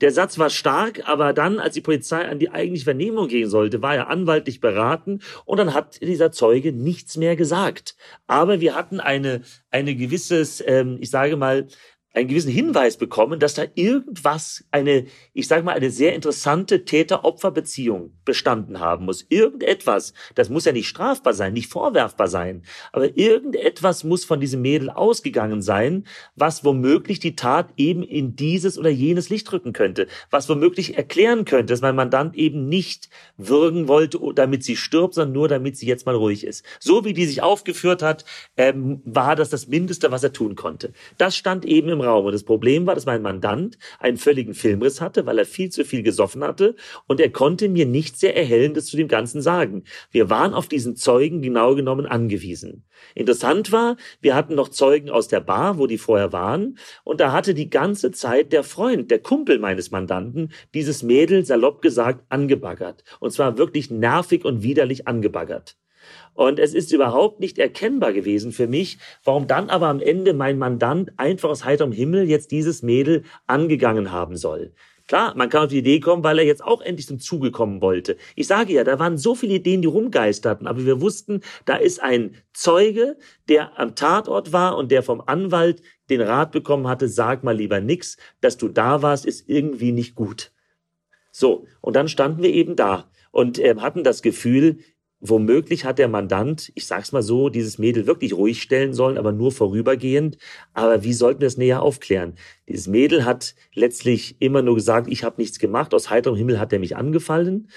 [0.00, 3.82] Der Satz war stark, aber dann, als die Polizei an die eigentliche Vernehmung gehen sollte,
[3.82, 7.96] war er anwaltlich beraten und dann hat dieser Zeuge nichts mehr gesagt.
[8.28, 11.66] Aber wir hatten eine, eine gewisses, ähm, ich sage mal,
[12.14, 18.12] einen gewissen Hinweis bekommen, dass da irgendwas, eine, ich sage mal, eine sehr interessante Täter-Opfer-Beziehung
[18.24, 19.26] bestanden haben muss.
[19.28, 24.62] Irgendetwas, das muss ja nicht strafbar sein, nicht vorwerfbar sein, aber irgendetwas muss von diesem
[24.62, 30.06] Mädel ausgegangen sein, was womöglich die Tat eben in dieses oder jenes Licht rücken könnte,
[30.30, 35.34] was womöglich erklären könnte, dass mein Mandant eben nicht würgen wollte, damit sie stirbt, sondern
[35.34, 36.64] nur damit sie jetzt mal ruhig ist.
[36.80, 38.24] So wie die sich aufgeführt hat,
[38.56, 40.92] ähm, war das das Mindeste, was er tun konnte.
[41.18, 42.26] Das stand eben im Raum.
[42.26, 45.84] Und das Problem war, dass mein Mandant einen völligen Filmriss hatte, weil er viel zu
[45.84, 46.74] viel gesoffen hatte
[47.06, 49.84] und er konnte mir nichts sehr Erhellendes zu dem Ganzen sagen.
[50.10, 52.84] Wir waren auf diesen Zeugen genau genommen angewiesen.
[53.14, 57.32] Interessant war, wir hatten noch Zeugen aus der Bar, wo die vorher waren und da
[57.32, 63.04] hatte die ganze Zeit der Freund, der Kumpel meines Mandanten, dieses Mädel salopp gesagt angebaggert.
[63.20, 65.76] Und zwar wirklich nervig und widerlich angebaggert.
[66.34, 70.58] Und es ist überhaupt nicht erkennbar gewesen für mich, warum dann aber am Ende mein
[70.58, 74.72] Mandant einfach aus heiterem Himmel jetzt dieses Mädel angegangen haben soll.
[75.08, 77.80] Klar, man kann auf die Idee kommen, weil er jetzt auch endlich zum Zuge kommen
[77.80, 78.18] wollte.
[78.36, 82.02] Ich sage ja, da waren so viele Ideen, die rumgeisterten, aber wir wussten, da ist
[82.02, 83.16] ein Zeuge,
[83.48, 87.80] der am Tatort war und der vom Anwalt den Rat bekommen hatte, sag mal lieber
[87.80, 90.52] nix, dass du da warst, ist irgendwie nicht gut.
[91.32, 94.78] So, und dann standen wir eben da und äh, hatten das Gefühl,
[95.20, 99.32] Womöglich hat der Mandant, ich sag's mal so, dieses Mädel wirklich ruhig stellen sollen, aber
[99.32, 100.38] nur vorübergehend.
[100.74, 102.34] Aber wie sollten wir das näher aufklären?
[102.68, 106.72] Dieses Mädel hat letztlich immer nur gesagt, ich habe nichts gemacht, aus heiterem Himmel hat
[106.72, 107.68] er mich angefallen.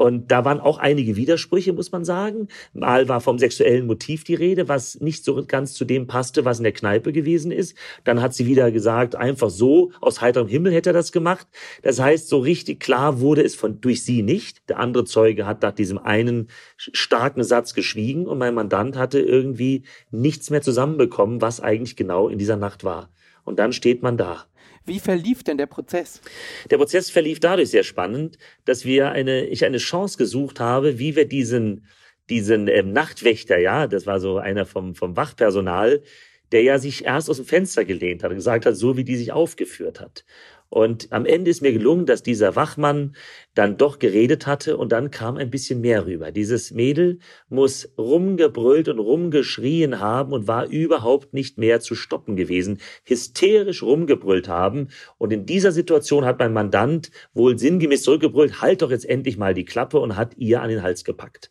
[0.00, 2.48] Und da waren auch einige Widersprüche, muss man sagen.
[2.72, 6.56] Mal war vom sexuellen Motiv die Rede, was nicht so ganz zu dem passte, was
[6.56, 7.76] in der Kneipe gewesen ist.
[8.04, 11.46] Dann hat sie wieder gesagt, einfach so, aus heiterem Himmel hätte er das gemacht.
[11.82, 14.66] Das heißt, so richtig klar wurde es von, durch sie nicht.
[14.70, 19.82] Der andere Zeuge hat nach diesem einen starken Satz geschwiegen und mein Mandant hatte irgendwie
[20.10, 23.10] nichts mehr zusammenbekommen, was eigentlich genau in dieser Nacht war.
[23.44, 24.46] Und dann steht man da.
[24.90, 26.20] Wie verlief denn der Prozess?
[26.68, 31.14] Der Prozess verlief dadurch sehr spannend, dass wir eine, ich eine Chance gesucht habe, wie
[31.14, 31.86] wir diesen,
[32.28, 36.02] diesen ähm, Nachtwächter, ja, das war so einer vom, vom Wachpersonal,
[36.50, 39.14] der ja sich erst aus dem Fenster gelehnt hat und gesagt hat, so wie die
[39.14, 40.24] sich aufgeführt hat.
[40.70, 43.16] Und am Ende ist mir gelungen, dass dieser Wachmann
[43.54, 46.30] dann doch geredet hatte und dann kam ein bisschen mehr rüber.
[46.30, 52.78] Dieses Mädel muss rumgebrüllt und rumgeschrien haben und war überhaupt nicht mehr zu stoppen gewesen,
[53.02, 54.90] hysterisch rumgebrüllt haben.
[55.18, 59.54] Und in dieser Situation hat mein Mandant wohl sinngemäß zurückgebrüllt, halt doch jetzt endlich mal
[59.54, 61.50] die Klappe und hat ihr an den Hals gepackt.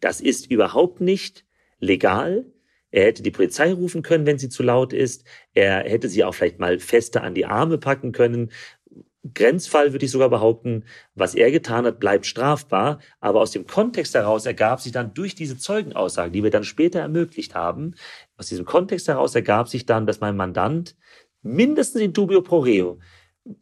[0.00, 1.44] Das ist überhaupt nicht
[1.78, 2.46] legal.
[2.96, 5.22] Er hätte die Polizei rufen können, wenn sie zu laut ist.
[5.52, 8.50] Er hätte sie auch vielleicht mal fester an die Arme packen können.
[9.34, 13.00] Grenzfall würde ich sogar behaupten, was er getan hat, bleibt strafbar.
[13.20, 17.00] Aber aus dem Kontext heraus ergab sich dann durch diese Zeugenaussagen, die wir dann später
[17.00, 17.96] ermöglicht haben,
[18.38, 20.96] aus diesem Kontext heraus ergab sich dann, dass mein Mandant
[21.42, 22.98] mindestens in dubio pro reo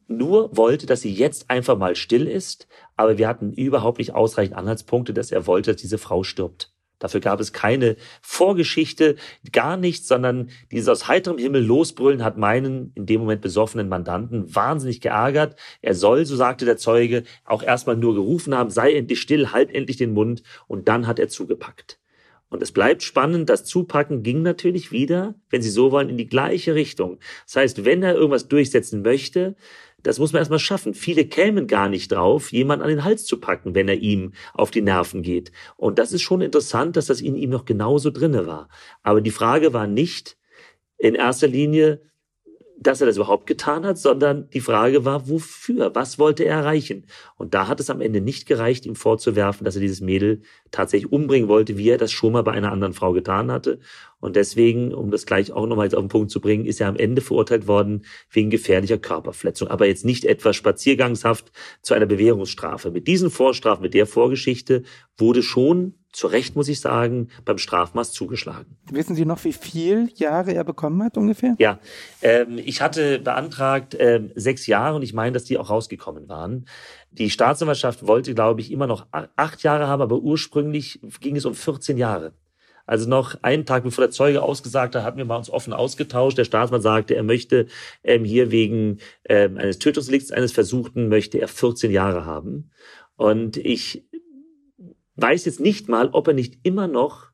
[0.07, 2.69] nur wollte, dass sie jetzt einfach mal still ist.
[2.95, 6.74] Aber wir hatten überhaupt nicht ausreichend Anhaltspunkte, dass er wollte, dass diese Frau stirbt.
[7.05, 9.17] Dafür gab es keine Vorgeschichte,
[9.53, 14.55] gar nichts, sondern dieses aus heiterem Himmel losbrüllen hat meinen in dem Moment besoffenen Mandanten
[14.55, 15.55] wahnsinnig geärgert.
[15.83, 19.71] Er soll, so sagte der Zeuge, auch erstmal nur gerufen haben, sei endlich still, halt
[19.71, 22.01] endlich den Mund und dann hat er zugepackt.
[22.49, 26.29] Und es bleibt spannend, das Zupacken ging natürlich wieder, wenn Sie so wollen, in die
[26.29, 27.19] gleiche Richtung.
[27.45, 29.57] Das heißt, wenn er irgendwas durchsetzen möchte,
[30.05, 30.95] das muss man erstmal schaffen.
[30.95, 34.71] Viele kämen gar nicht drauf, jemand an den Hals zu packen, wenn er ihm auf
[34.71, 35.51] die Nerven geht.
[35.77, 38.69] Und das ist schon interessant, dass das in ihm noch genauso drinne war.
[39.03, 40.37] Aber die Frage war nicht
[40.99, 42.03] in erster Linie,
[42.79, 45.95] dass er das überhaupt getan hat, sondern die Frage war, wofür?
[45.95, 47.07] Was wollte er erreichen?
[47.37, 51.11] Und da hat es am Ende nicht gereicht, ihm vorzuwerfen, dass er dieses Mädel tatsächlich
[51.11, 53.79] umbringen wollte, wie er das schon mal bei einer anderen Frau getan hatte.
[54.25, 56.97] Und deswegen, um das gleich auch nochmal auf den Punkt zu bringen, ist er am
[56.97, 59.69] Ende verurteilt worden wegen gefährlicher Körperverletzung.
[59.69, 62.91] Aber jetzt nicht etwa spaziergangshaft zu einer Bewährungsstrafe.
[62.91, 64.83] Mit diesen Vorstrafen, mit der Vorgeschichte
[65.19, 68.79] wurde schon zu Recht, muss ich sagen, beim Strafmaß zugeschlagen.
[68.91, 71.57] Wissen Sie noch, wie viel Jahre er bekommen hat ungefähr?
[71.59, 71.81] Ja,
[72.23, 76.67] ähm, ich hatte beantragt ähm, sechs Jahre und ich meine, dass die auch rausgekommen waren.
[77.11, 81.55] Die Staatsanwaltschaft wollte, glaube ich, immer noch acht Jahre haben, aber ursprünglich ging es um
[81.55, 82.33] 14 Jahre.
[82.87, 86.37] Also noch einen Tag bevor der Zeuge ausgesagt hat, hatten wir mal uns offen ausgetauscht.
[86.37, 87.67] Der Staatsmann sagte, er möchte
[88.03, 92.71] ähm, hier wegen ähm, eines Tötungsdelikts, eines Versuchten, möchte er 14 Jahre haben.
[93.17, 94.07] Und ich
[95.17, 97.34] weiß jetzt nicht mal, ob er nicht immer noch,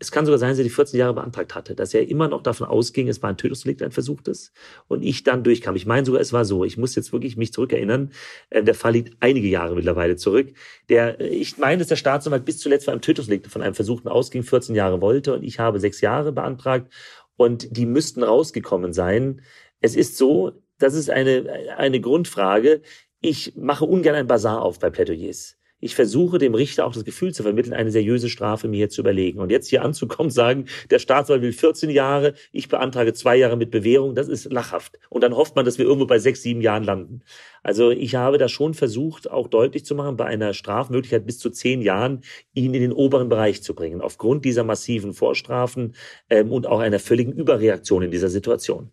[0.00, 2.42] es kann sogar sein, dass er die 14 Jahre beantragt hatte, dass er immer noch
[2.42, 4.50] davon ausging, es war ein Tötungsdelikt, ein versuchtes,
[4.88, 5.76] und ich dann durchkam.
[5.76, 6.64] Ich meine sogar, es war so.
[6.64, 8.10] Ich muss jetzt wirklich mich zurückerinnern.
[8.48, 10.54] Äh, der Fall liegt einige Jahre mittlerweile zurück.
[10.88, 14.42] Der, ich meine, dass der Staatsanwalt bis zuletzt von einem Tötungsdelikt, von einem versuchten ausging,
[14.42, 16.90] 14 Jahre wollte, und ich habe sechs Jahre beantragt,
[17.36, 19.42] und die müssten rausgekommen sein.
[19.82, 22.80] Es ist so, das ist eine, eine Grundfrage.
[23.20, 27.32] Ich mache ungern ein Bazar auf bei Plädoyers ich versuche dem Richter auch das Gefühl
[27.32, 29.40] zu vermitteln, eine seriöse Strafe mir hier zu überlegen.
[29.40, 33.70] Und jetzt hier anzukommen, sagen, der Staatsanwalt will 14 Jahre, ich beantrage zwei Jahre mit
[33.70, 34.98] Bewährung, das ist lachhaft.
[35.08, 37.22] Und dann hofft man, dass wir irgendwo bei sechs, sieben Jahren landen.
[37.62, 41.50] Also ich habe da schon versucht, auch deutlich zu machen, bei einer Strafmöglichkeit bis zu
[41.50, 42.22] zehn Jahren
[42.54, 45.94] ihn in den oberen Bereich zu bringen, aufgrund dieser massiven Vorstrafen
[46.28, 48.90] ähm, und auch einer völligen Überreaktion in dieser Situation.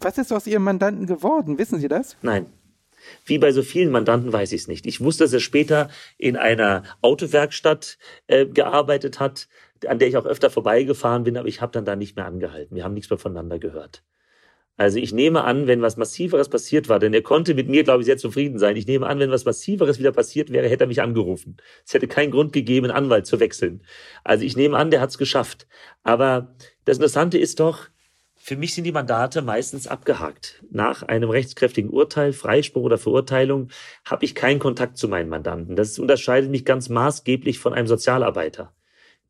[0.00, 1.58] Was ist aus Ihrem Mandanten geworden?
[1.58, 2.16] Wissen Sie das?
[2.22, 2.46] Nein.
[3.24, 4.86] Wie bei so vielen Mandanten weiß ich es nicht.
[4.86, 9.48] Ich wusste, dass er später in einer Autowerkstatt äh, gearbeitet hat,
[9.86, 12.74] an der ich auch öfter vorbeigefahren bin, aber ich habe dann da nicht mehr angehalten.
[12.74, 14.02] Wir haben nichts mehr voneinander gehört.
[14.78, 18.02] Also ich nehme an, wenn was Massiveres passiert war, denn er konnte mit mir, glaube
[18.02, 18.76] ich, sehr zufrieden sein.
[18.76, 21.56] Ich nehme an, wenn was Massiveres wieder passiert wäre, hätte er mich angerufen.
[21.84, 23.82] Es hätte keinen Grund gegeben, einen Anwalt zu wechseln.
[24.22, 25.66] Also ich nehme an, der hat es geschafft.
[26.04, 27.88] Aber das Interessante ist doch,
[28.48, 30.64] Für mich sind die Mandate meistens abgehakt.
[30.70, 33.68] Nach einem rechtskräftigen Urteil, Freispruch oder Verurteilung
[34.06, 35.76] habe ich keinen Kontakt zu meinen Mandanten.
[35.76, 38.72] Das unterscheidet mich ganz maßgeblich von einem Sozialarbeiter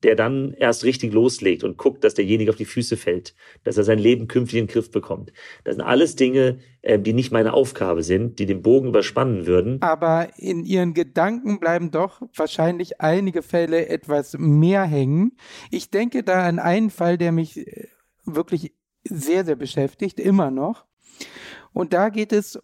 [0.04, 3.83] der dann erst richtig loslegt und guckt, dass derjenige auf die Füße fällt, dass er
[3.83, 5.33] sein Leben künftig in den Griff bekommt.
[5.64, 9.83] Das sind alles Dinge, äh, die nicht meine Aufgabe sind, die den Bogen überspannen würden.
[9.83, 15.37] Aber in Ihren Gedanken bleiben doch wahrscheinlich einige Fälle etwas mehr hängen.
[15.72, 17.88] Ich denke da an einen Fall, der mich äh,
[18.24, 18.77] wirklich
[19.09, 20.85] sehr, sehr beschäftigt, immer noch.
[21.73, 22.59] Und da geht es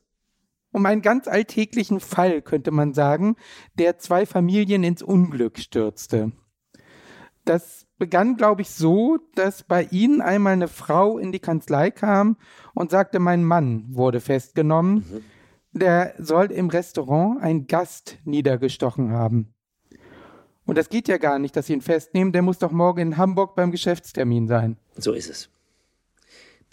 [0.73, 3.37] um einen ganz alltäglichen Fall, könnte man sagen,
[3.79, 6.33] der zwei Familien ins Unglück stürzte.
[7.45, 12.37] Das begann, glaube ich, so, dass bei Ihnen einmal eine Frau in die Kanzlei kam
[12.75, 14.95] und sagte, mein Mann wurde festgenommen.
[14.95, 15.25] Mhm.
[15.79, 19.55] Der soll im Restaurant einen Gast niedergestochen haben.
[20.67, 22.33] Und das geht ja gar nicht, dass Sie ihn festnehmen.
[22.33, 24.77] Der muss doch morgen in Hamburg beim Geschäftstermin sein.
[24.97, 25.51] So ist es.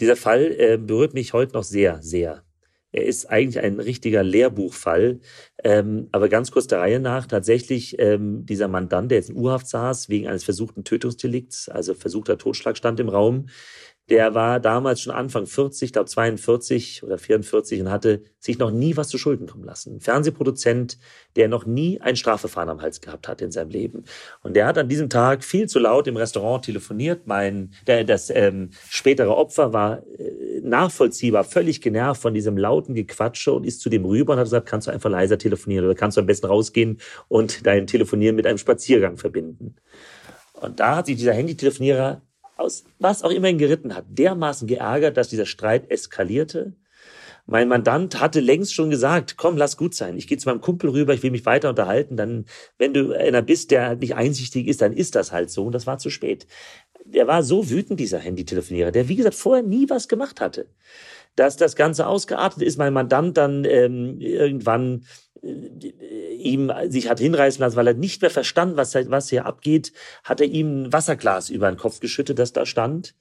[0.02, 2.44] Dieser Fall äh, berührt mich heute noch sehr, sehr.
[2.92, 5.20] Er ist eigentlich ein richtiger Lehrbuchfall.
[5.64, 9.68] Ähm, aber ganz kurz der Reihe nach, tatsächlich ähm, dieser Mandant, der jetzt in Urhaft
[9.68, 13.46] saß, wegen eines versuchten Tötungsdelikts, also versuchter Totschlag stand im Raum,
[14.12, 18.70] der war damals schon Anfang 40, ich glaube 42 oder 44 und hatte sich noch
[18.70, 19.96] nie was zu Schulden kommen lassen.
[19.96, 20.98] Ein Fernsehproduzent,
[21.38, 24.04] der noch nie ein Strafverfahren am Hals gehabt hat in seinem Leben.
[24.44, 27.26] Und der hat an diesem Tag viel zu laut im Restaurant telefoniert.
[27.26, 33.54] Mein, der, das ähm, spätere Opfer war äh, nachvollziehbar, völlig genervt von diesem lauten Gequatsche
[33.54, 36.18] und ist zu dem rüber und hat gesagt, kannst du einfach leiser telefonieren oder kannst
[36.18, 39.78] du am besten rausgehen und dein Telefonieren mit einem Spaziergang verbinden.
[40.52, 42.22] Und da hat sich dieser Handytelefonierer
[42.62, 46.74] aus was auch immer ihn geritten hat, dermaßen geärgert, dass dieser Streit eskalierte.
[47.48, 50.16] Mein Mandant hatte längst schon gesagt, komm, lass gut sein.
[50.16, 52.16] Ich gehe zu meinem Kumpel rüber, ich will mich weiter unterhalten.
[52.16, 52.46] Dann,
[52.78, 55.66] wenn du einer bist, der nicht einsichtig ist, dann ist das halt so.
[55.66, 56.46] Und das war zu spät.
[57.04, 60.68] Der war so wütend, dieser Handytelefonierer, der, wie gesagt, vorher nie was gemacht hatte.
[61.36, 65.06] Dass das Ganze ausgeartet ist, mein Mandant dann ähm, irgendwann
[65.42, 69.92] ihm sich hat hinreißen lassen, weil er nicht mehr verstand, was, was hier abgeht,
[70.24, 73.16] hat er ihm ein Wasserglas über den Kopf geschüttet, das da stand.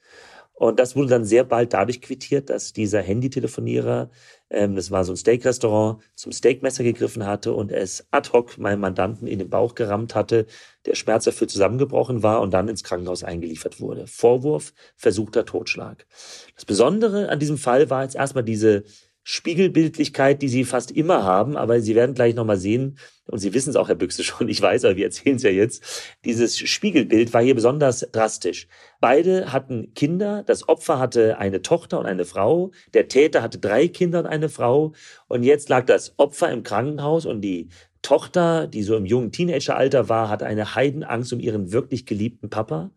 [0.61, 4.11] Und das wurde dann sehr bald dadurch quittiert, dass dieser Handytelefonierer,
[4.51, 8.81] ähm, das war so ein Steakrestaurant, zum Steakmesser gegriffen hatte und es ad hoc meinem
[8.81, 10.45] Mandanten in den Bauch gerammt hatte,
[10.85, 14.05] der schmerzerfüllt zusammengebrochen war und dann ins Krankenhaus eingeliefert wurde.
[14.05, 16.05] Vorwurf, versuchter Totschlag.
[16.53, 18.83] Das Besondere an diesem Fall war jetzt erstmal diese
[19.23, 23.69] Spiegelbildlichkeit, die Sie fast immer haben, aber Sie werden gleich nochmal sehen, und Sie wissen
[23.69, 25.83] es auch, Herr Büchse, schon, ich weiß, aber wir erzählen es ja jetzt,
[26.25, 28.67] dieses Spiegelbild war hier besonders drastisch.
[28.99, 33.87] Beide hatten Kinder, das Opfer hatte eine Tochter und eine Frau, der Täter hatte drei
[33.87, 34.93] Kinder und eine Frau,
[35.27, 37.69] und jetzt lag das Opfer im Krankenhaus und die
[38.01, 42.91] Tochter, die so im jungen Teenageralter war, hatte eine Heidenangst um ihren wirklich geliebten Papa.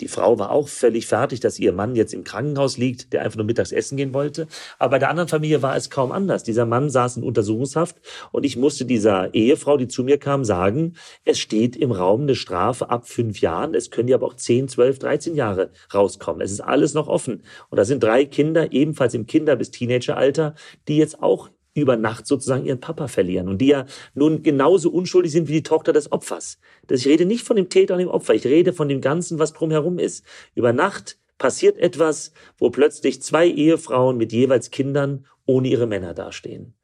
[0.00, 3.36] Die Frau war auch völlig fertig, dass ihr Mann jetzt im Krankenhaus liegt, der einfach
[3.36, 4.46] nur mittags essen gehen wollte.
[4.78, 6.44] Aber bei der anderen Familie war es kaum anders.
[6.44, 7.96] Dieser Mann saß in Untersuchungshaft
[8.30, 12.34] und ich musste dieser Ehefrau, die zu mir kam, sagen, es steht im Raum eine
[12.34, 13.74] Strafe ab fünf Jahren.
[13.74, 16.42] Es können ja aber auch zehn, zwölf, dreizehn Jahre rauskommen.
[16.42, 17.42] Es ist alles noch offen.
[17.68, 20.54] Und da sind drei Kinder, ebenfalls im Kinder- bis Teenageralter,
[20.86, 25.32] die jetzt auch über Nacht sozusagen ihren Papa verlieren und die ja nun genauso unschuldig
[25.32, 26.58] sind wie die Tochter des Opfers.
[26.90, 29.52] ich rede nicht von dem Täter und dem Opfer, ich rede von dem Ganzen, was
[29.52, 30.24] drumherum ist.
[30.54, 36.74] Über Nacht passiert etwas, wo plötzlich zwei Ehefrauen mit jeweils Kindern ohne ihre Männer dastehen.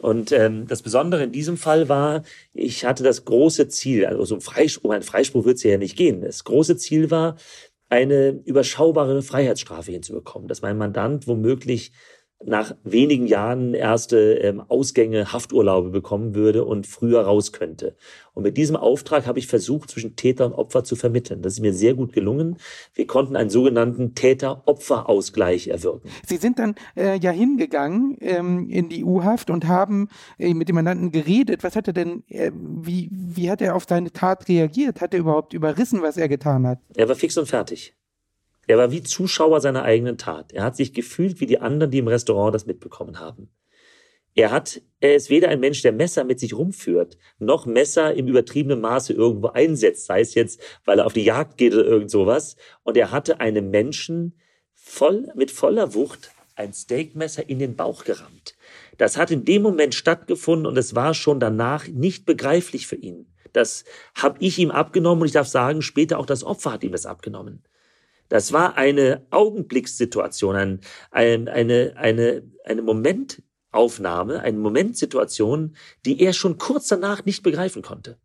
[0.00, 2.22] Und ähm, das Besondere in diesem Fall war,
[2.54, 5.96] ich hatte das große Ziel, also um, Freispruch, um einen Freispruch wird es ja nicht
[5.96, 6.22] gehen.
[6.22, 7.36] Das große Ziel war,
[7.90, 11.92] eine überschaubare Freiheitsstrafe hinzubekommen, dass mein Mandant womöglich
[12.44, 17.96] nach wenigen Jahren erste ähm, Ausgänge, Hafturlaube bekommen würde und früher raus könnte.
[18.32, 21.42] Und mit diesem Auftrag habe ich versucht, zwischen Täter und Opfer zu vermitteln.
[21.42, 22.56] Das ist mir sehr gut gelungen.
[22.94, 26.08] Wir konnten einen sogenannten Täter-Opfer-Ausgleich erwirken.
[26.26, 30.76] Sie sind dann äh, ja hingegangen ähm, in die U-Haft und haben äh, mit dem
[30.76, 31.62] Mandanten geredet.
[31.62, 35.02] Was hat er denn, äh, wie, wie hat er auf seine Tat reagiert?
[35.02, 36.78] Hat er überhaupt überrissen, was er getan hat?
[36.94, 37.94] Er war fix und fertig.
[38.70, 40.52] Er war wie Zuschauer seiner eigenen Tat.
[40.52, 43.50] Er hat sich gefühlt wie die anderen, die im Restaurant das mitbekommen haben.
[44.36, 48.28] Er hat, er ist weder ein Mensch, der Messer mit sich rumführt, noch Messer im
[48.28, 52.12] übertriebenen Maße irgendwo einsetzt, sei es jetzt, weil er auf die Jagd geht oder irgend
[52.12, 52.54] sowas.
[52.84, 54.38] Und er hatte einem Menschen
[54.72, 58.54] voll, mit voller Wucht ein Steakmesser in den Bauch gerammt.
[58.98, 63.34] Das hat in dem Moment stattgefunden und es war schon danach nicht begreiflich für ihn.
[63.52, 66.92] Das habe ich ihm abgenommen und ich darf sagen, später auch das Opfer hat ihm
[66.92, 67.64] das abgenommen.
[68.30, 76.56] Das war eine Augenblickssituation, ein, ein, eine, eine, eine Momentaufnahme, eine Momentsituation, die er schon
[76.56, 78.18] kurz danach nicht begreifen konnte.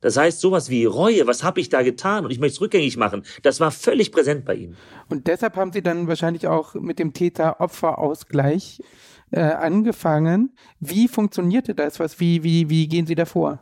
[0.00, 2.98] Das heißt, sowas wie Reue, was habe ich da getan und ich möchte es rückgängig
[2.98, 4.74] machen, das war völlig präsent bei ihm.
[5.08, 8.82] Und deshalb haben Sie dann wahrscheinlich auch mit dem Täter-Opfer-Ausgleich
[9.30, 10.56] äh, angefangen.
[10.80, 12.00] Wie funktionierte das?
[12.00, 13.60] Was, wie, wie, wie gehen Sie davor?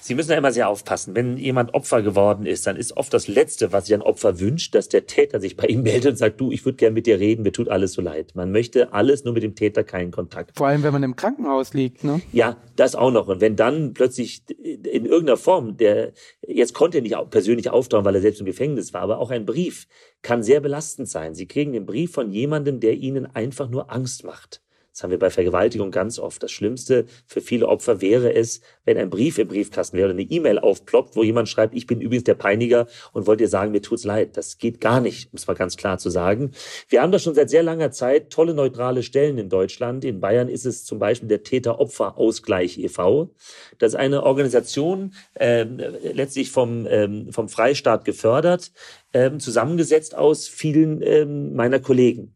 [0.00, 1.14] Sie müssen ja immer sehr aufpassen.
[1.16, 4.74] Wenn jemand Opfer geworden ist, dann ist oft das Letzte, was sich ein Opfer wünscht,
[4.74, 7.18] dass der Täter sich bei ihm meldet und sagt, du, ich würde gerne mit dir
[7.18, 8.32] reden, mir tut alles so leid.
[8.34, 10.56] Man möchte alles, nur mit dem Täter keinen Kontakt.
[10.56, 12.20] Vor allem, wenn man im Krankenhaus liegt, ne?
[12.32, 13.28] Ja, das auch noch.
[13.28, 16.12] Und wenn dann plötzlich in irgendeiner Form, der,
[16.46, 19.46] jetzt konnte er nicht persönlich auftauchen, weil er selbst im Gefängnis war, aber auch ein
[19.46, 19.88] Brief
[20.22, 21.34] kann sehr belastend sein.
[21.34, 24.62] Sie kriegen den Brief von jemandem, der ihnen einfach nur Angst macht.
[24.98, 26.42] Das haben wir bei Vergewaltigung ganz oft.
[26.42, 30.28] Das Schlimmste für viele Opfer wäre es, wenn ein Brief im Briefkasten wäre oder eine
[30.28, 33.80] E-Mail aufploppt, wo jemand schreibt, ich bin übrigens der Peiniger und wollt dir sagen, mir
[33.80, 34.36] tut's leid.
[34.36, 36.50] Das geht gar nicht, um es mal ganz klar zu sagen.
[36.88, 40.04] Wir haben da schon seit sehr langer Zeit tolle neutrale Stellen in Deutschland.
[40.04, 43.30] In Bayern ist es zum Beispiel der Täter-Opfer-Ausgleich e.V.
[43.78, 48.72] Das ist eine Organisation, äh, letztlich vom, ähm, vom Freistaat gefördert,
[49.12, 52.34] äh, zusammengesetzt aus vielen äh, meiner Kollegen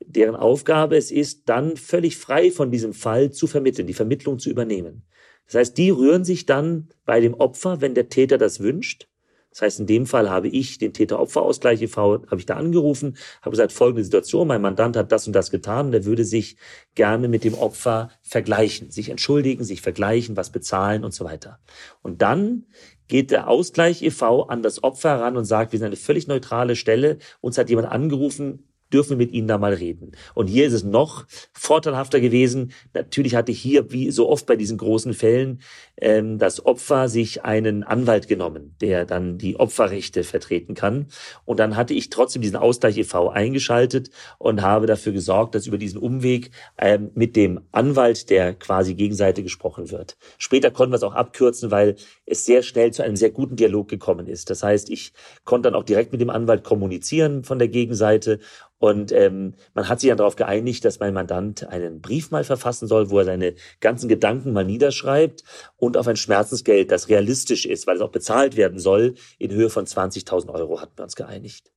[0.00, 4.50] deren Aufgabe es ist, dann völlig frei von diesem Fall zu vermitteln, die Vermittlung zu
[4.50, 5.02] übernehmen.
[5.46, 9.08] Das heißt, die rühren sich dann bei dem Opfer, wenn der Täter das wünscht.
[9.54, 13.50] Das heißt, in dem Fall habe ich den Täter-Opfer-Ausgleich e.V., habe ich da angerufen, habe
[13.50, 16.56] gesagt, folgende Situation, mein Mandant hat das und das getan und er würde sich
[16.96, 21.60] gerne mit dem Opfer vergleichen, sich entschuldigen, sich vergleichen, was bezahlen und so weiter.
[22.02, 22.66] Und dann
[23.06, 24.42] geht der Ausgleich e.V.
[24.48, 27.92] an das Opfer ran und sagt, wir sind eine völlig neutrale Stelle, uns hat jemand
[27.92, 30.12] angerufen, dürfen wir mit Ihnen da mal reden.
[30.34, 32.72] Und hier ist es noch vorteilhafter gewesen.
[32.94, 35.60] Natürlich hatte hier, wie so oft bei diesen großen Fällen,
[36.00, 41.08] ähm, das Opfer sich einen Anwalt genommen, der dann die Opferrechte vertreten kann.
[41.44, 43.30] Und dann hatte ich trotzdem diesen Ausgleich e.V.
[43.30, 48.94] eingeschaltet und habe dafür gesorgt, dass über diesen Umweg ähm, mit dem Anwalt der quasi
[48.94, 50.16] Gegenseite gesprochen wird.
[50.38, 53.88] Später konnten wir es auch abkürzen, weil es sehr schnell zu einem sehr guten Dialog
[53.88, 54.50] gekommen ist.
[54.50, 55.12] Das heißt, ich
[55.44, 58.38] konnte dann auch direkt mit dem Anwalt kommunizieren von der Gegenseite
[58.84, 62.86] und ähm, man hat sich dann darauf geeinigt, dass mein Mandant einen Brief mal verfassen
[62.86, 65.42] soll, wo er seine ganzen Gedanken mal niederschreibt
[65.78, 69.70] und auf ein Schmerzensgeld, das realistisch ist, weil es auch bezahlt werden soll, in Höhe
[69.70, 71.72] von 20.000 Euro hatten wir uns geeinigt.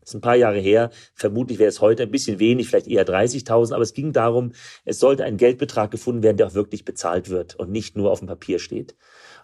[0.00, 0.90] Das ist ein paar Jahre her.
[1.14, 3.72] Vermutlich wäre es heute ein bisschen wenig, vielleicht eher 30.000.
[3.72, 4.50] Aber es ging darum,
[4.84, 8.18] es sollte ein Geldbetrag gefunden werden, der auch wirklich bezahlt wird und nicht nur auf
[8.18, 8.96] dem Papier steht.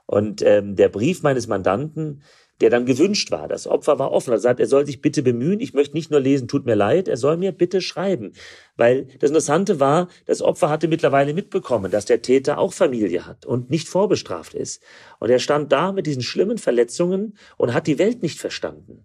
[0.06, 2.22] Und ähm, der Brief meines Mandanten,
[2.60, 3.48] der dann gewünscht war.
[3.48, 4.32] Das Opfer war offen.
[4.32, 5.60] Er sagt, er soll sich bitte bemühen.
[5.60, 7.08] Ich möchte nicht nur lesen, tut mir leid.
[7.08, 8.32] Er soll mir bitte schreiben.
[8.76, 13.44] Weil das Interessante war, das Opfer hatte mittlerweile mitbekommen, dass der Täter auch Familie hat
[13.44, 14.82] und nicht vorbestraft ist.
[15.18, 19.04] Und er stand da mit diesen schlimmen Verletzungen und hat die Welt nicht verstanden.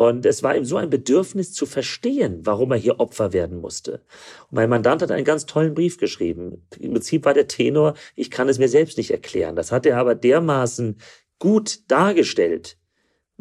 [0.00, 4.00] Und es war ihm so ein Bedürfnis zu verstehen, warum er hier Opfer werden musste.
[4.50, 6.66] Und mein Mandant hat einen ganz tollen Brief geschrieben.
[6.78, 9.56] Im Prinzip war der Tenor, ich kann es mir selbst nicht erklären.
[9.56, 10.96] Das hat er aber dermaßen
[11.40, 12.76] gut dargestellt,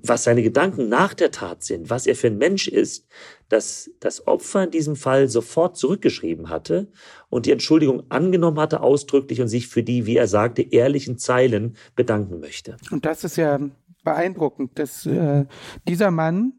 [0.04, 3.08] was seine Gedanken nach der Tat sind, was er für ein Mensch ist,
[3.50, 6.92] dass das Opfer in diesem Fall sofort zurückgeschrieben hatte
[7.30, 11.76] und die Entschuldigung angenommen hatte ausdrücklich und sich für die, wie er sagte, ehrlichen Zeilen
[11.96, 12.78] bedanken möchte.
[12.92, 13.60] Und das ist ja
[14.04, 15.46] beeindruckend, dass äh,
[15.88, 16.54] dieser Mann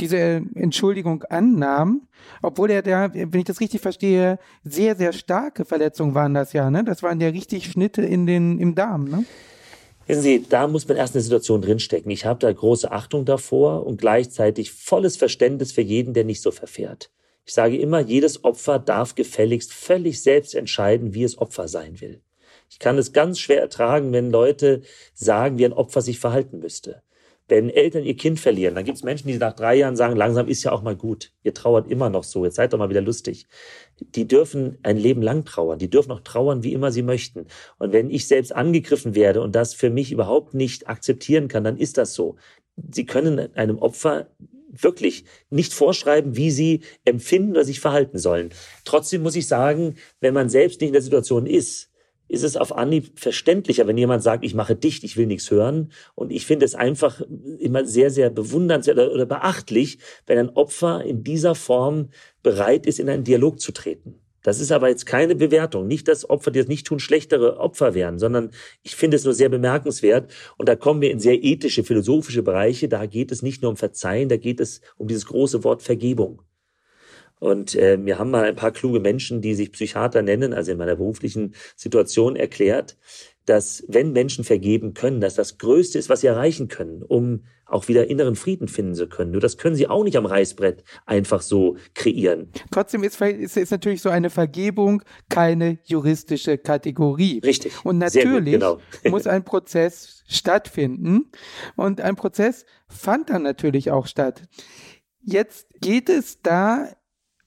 [0.00, 2.08] diese Entschuldigung annahm,
[2.42, 6.70] obwohl er da, wenn ich das richtig verstehe, sehr, sehr starke Verletzungen waren das ja,
[6.70, 6.84] ne?
[6.84, 9.24] Das waren ja richtig Schnitte in den, im Darm, ne?
[10.06, 12.10] Wissen Sie, da muss man erst in der Situation drinstecken.
[12.12, 16.52] Ich habe da große Achtung davor und gleichzeitig volles Verständnis für jeden, der nicht so
[16.52, 17.10] verfährt.
[17.44, 22.20] Ich sage immer, jedes Opfer darf gefälligst völlig selbst entscheiden, wie es Opfer sein will.
[22.70, 24.82] Ich kann es ganz schwer ertragen, wenn Leute
[25.14, 27.02] sagen, wie ein Opfer sich verhalten müsste.
[27.48, 30.48] Wenn Eltern ihr Kind verlieren, dann gibt es Menschen, die nach drei Jahren sagen, langsam
[30.48, 31.32] ist ja auch mal gut.
[31.44, 33.46] Ihr trauert immer noch so, jetzt seid doch mal wieder lustig.
[34.00, 35.78] Die dürfen ein Leben lang trauern.
[35.78, 37.46] Die dürfen auch trauern, wie immer sie möchten.
[37.78, 41.76] Und wenn ich selbst angegriffen werde und das für mich überhaupt nicht akzeptieren kann, dann
[41.76, 42.36] ist das so.
[42.92, 44.28] Sie können einem Opfer
[44.82, 48.50] wirklich nicht vorschreiben, wie sie empfinden oder sich verhalten sollen.
[48.84, 51.90] Trotzdem muss ich sagen, wenn man selbst nicht in der Situation ist,
[52.28, 55.92] ist es auf Anhieb verständlicher, wenn jemand sagt, ich mache dicht, ich will nichts hören.
[56.14, 57.22] Und ich finde es einfach
[57.58, 62.10] immer sehr, sehr bewundernswert oder beachtlich, wenn ein Opfer in dieser Form
[62.42, 64.20] bereit ist, in einen Dialog zu treten.
[64.46, 65.88] Das ist aber jetzt keine Bewertung.
[65.88, 68.52] Nicht, dass Opfer, die das nicht tun, schlechtere Opfer wären, sondern
[68.84, 70.32] ich finde es nur sehr bemerkenswert.
[70.56, 72.88] Und da kommen wir in sehr ethische, philosophische Bereiche.
[72.88, 76.42] Da geht es nicht nur um Verzeihen, da geht es um dieses große Wort Vergebung.
[77.38, 80.78] Und äh, wir haben mal ein paar kluge Menschen, die sich Psychiater nennen, also in
[80.78, 82.96] meiner beruflichen Situation erklärt,
[83.44, 87.88] dass wenn Menschen vergeben können, dass das Größte ist, was sie erreichen können, um auch
[87.88, 89.32] wieder inneren Frieden finden zu können.
[89.32, 92.50] Nur das können sie auch nicht am Reißbrett einfach so kreieren.
[92.70, 97.40] Trotzdem ist, ist, ist natürlich so eine Vergebung keine juristische Kategorie.
[97.44, 97.72] Richtig.
[97.84, 98.78] Und natürlich gut, genau.
[99.10, 101.30] muss ein Prozess stattfinden.
[101.74, 104.42] Und ein Prozess fand dann natürlich auch statt.
[105.22, 106.88] Jetzt geht es da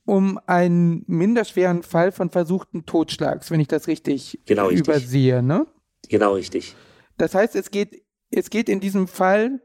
[0.10, 4.88] um einen minderschweren Fall von versuchten Totschlags, wenn ich das richtig, genau richtig.
[4.88, 5.68] übersehe, ne?
[6.07, 6.76] Genau richtig.
[7.20, 8.01] Das heißt, es geht,
[8.32, 9.62] es geht in diesem Fall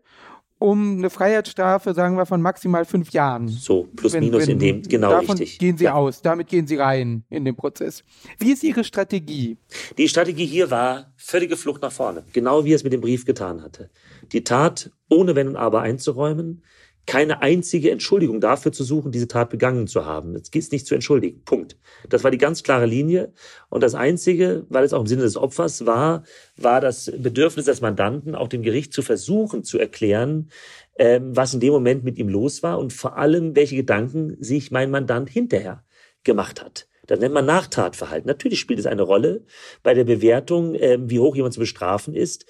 [0.58, 3.48] um eine Freiheitsstrafe, sagen wir, von maximal fünf Jahren.
[3.48, 5.58] So, plus wenn, minus wenn, in dem, genau davon richtig.
[5.58, 5.94] gehen Sie ja.
[5.94, 8.04] aus, damit gehen Sie rein in den Prozess.
[8.38, 9.56] Wie ist Ihre Strategie?
[9.96, 13.62] Die Strategie hier war völlige Flucht nach vorne, genau wie es mit dem Brief getan
[13.62, 13.88] hatte.
[14.32, 16.62] Die Tat ohne Wenn und Aber einzuräumen,
[17.06, 20.34] keine einzige Entschuldigung dafür zu suchen, diese Tat begangen zu haben.
[20.34, 21.42] Es geht nicht zu entschuldigen.
[21.44, 21.76] Punkt.
[22.08, 23.32] Das war die ganz klare Linie.
[23.68, 26.24] Und das Einzige, weil es auch im Sinne des Opfers war,
[26.56, 30.48] war das Bedürfnis des Mandanten, auch dem Gericht zu versuchen zu erklären,
[30.96, 34.70] ähm, was in dem Moment mit ihm los war und vor allem, welche Gedanken sich
[34.70, 35.84] mein Mandant hinterher
[36.22, 36.88] gemacht hat.
[37.06, 38.26] Das nennt man Nachtatverhalten.
[38.26, 39.42] Natürlich spielt es eine Rolle
[39.82, 42.46] bei der Bewertung, äh, wie hoch jemand zu bestrafen ist,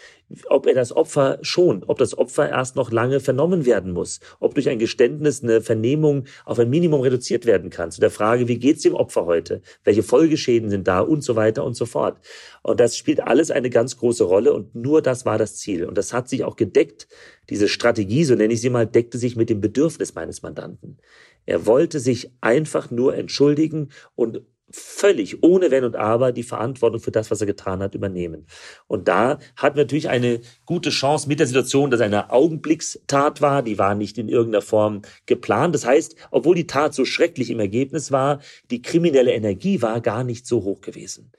[0.48, 4.54] ob er das Opfer schont, ob das Opfer erst noch lange vernommen werden muss, ob
[4.54, 7.90] durch ein Geständnis eine Vernehmung auf ein Minimum reduziert werden kann.
[7.90, 9.60] Zu der Frage, wie geht's dem Opfer heute?
[9.84, 11.00] Welche Folgeschäden sind da?
[11.00, 12.18] Und so weiter und so fort.
[12.62, 15.84] Und das spielt alles eine ganz große Rolle und nur das war das Ziel.
[15.84, 17.06] Und das hat sich auch gedeckt.
[17.50, 20.98] Diese Strategie, so nenne ich sie mal, deckte sich mit dem Bedürfnis meines Mandanten.
[21.46, 27.10] Er wollte sich einfach nur entschuldigen und völlig ohne Wenn und Aber die Verantwortung für
[27.10, 28.46] das, was er getan hat, übernehmen.
[28.86, 33.62] Und da hatten wir natürlich eine gute Chance mit der Situation, dass eine Augenblickstat war,
[33.62, 35.74] die war nicht in irgendeiner Form geplant.
[35.74, 38.40] Das heißt, obwohl die Tat so schrecklich im Ergebnis war,
[38.70, 41.30] die kriminelle Energie war gar nicht so hoch gewesen.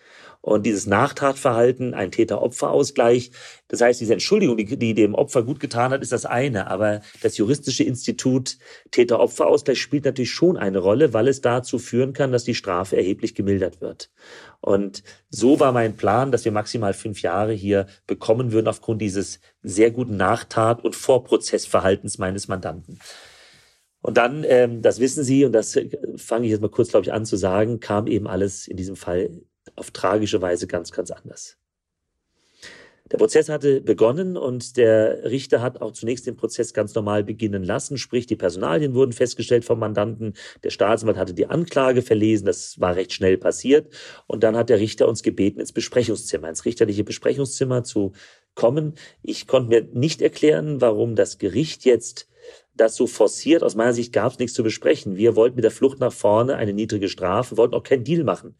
[0.45, 3.31] Und dieses Nachtatverhalten, ein Täter-Opfer-Ausgleich,
[3.67, 6.67] das heißt, diese Entschuldigung, die, die dem Opfer gut getan hat, ist das eine.
[6.67, 8.59] Aber das juristische Institut
[8.91, 13.33] Täter-Opfer-Ausgleich spielt natürlich schon eine Rolle, weil es dazu führen kann, dass die Strafe erheblich
[13.33, 14.11] gemildert wird.
[14.61, 19.39] Und so war mein Plan, dass wir maximal fünf Jahre hier bekommen würden aufgrund dieses
[19.63, 22.99] sehr guten Nachtat- und Vorprozessverhaltens meines Mandanten.
[23.99, 25.79] Und dann, ähm, das wissen Sie, und das
[26.17, 28.95] fange ich jetzt mal kurz, glaube ich, an zu sagen, kam eben alles in diesem
[28.95, 29.41] Fall
[29.75, 31.57] auf tragische Weise ganz, ganz anders.
[33.11, 37.63] Der Prozess hatte begonnen und der Richter hat auch zunächst den Prozess ganz normal beginnen
[37.63, 42.79] lassen, sprich die Personalien wurden festgestellt vom Mandanten, der Staatsanwalt hatte die Anklage verlesen, das
[42.79, 43.93] war recht schnell passiert
[44.25, 48.13] und dann hat der Richter uns gebeten, ins Besprechungszimmer, ins richterliche Besprechungszimmer zu
[48.55, 48.95] kommen.
[49.21, 52.27] Ich konnte mir nicht erklären, warum das Gericht jetzt
[52.73, 53.61] das so forciert.
[53.61, 55.15] Aus meiner Sicht gab es nichts zu besprechen.
[55.15, 58.55] Wir wollten mit der Flucht nach vorne eine niedrige Strafe, wollten auch keinen Deal machen.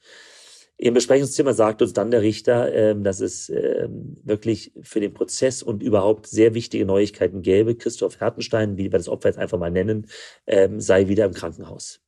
[0.78, 5.64] Im Besprechungszimmer sagt uns dann der Richter, ähm, dass es ähm, wirklich für den Prozess
[5.64, 7.76] und überhaupt sehr wichtige Neuigkeiten gäbe.
[7.76, 10.08] Christoph Hertenstein, wie wir das Opfer jetzt einfach mal nennen,
[10.48, 12.02] ähm, sei wieder im Krankenhaus.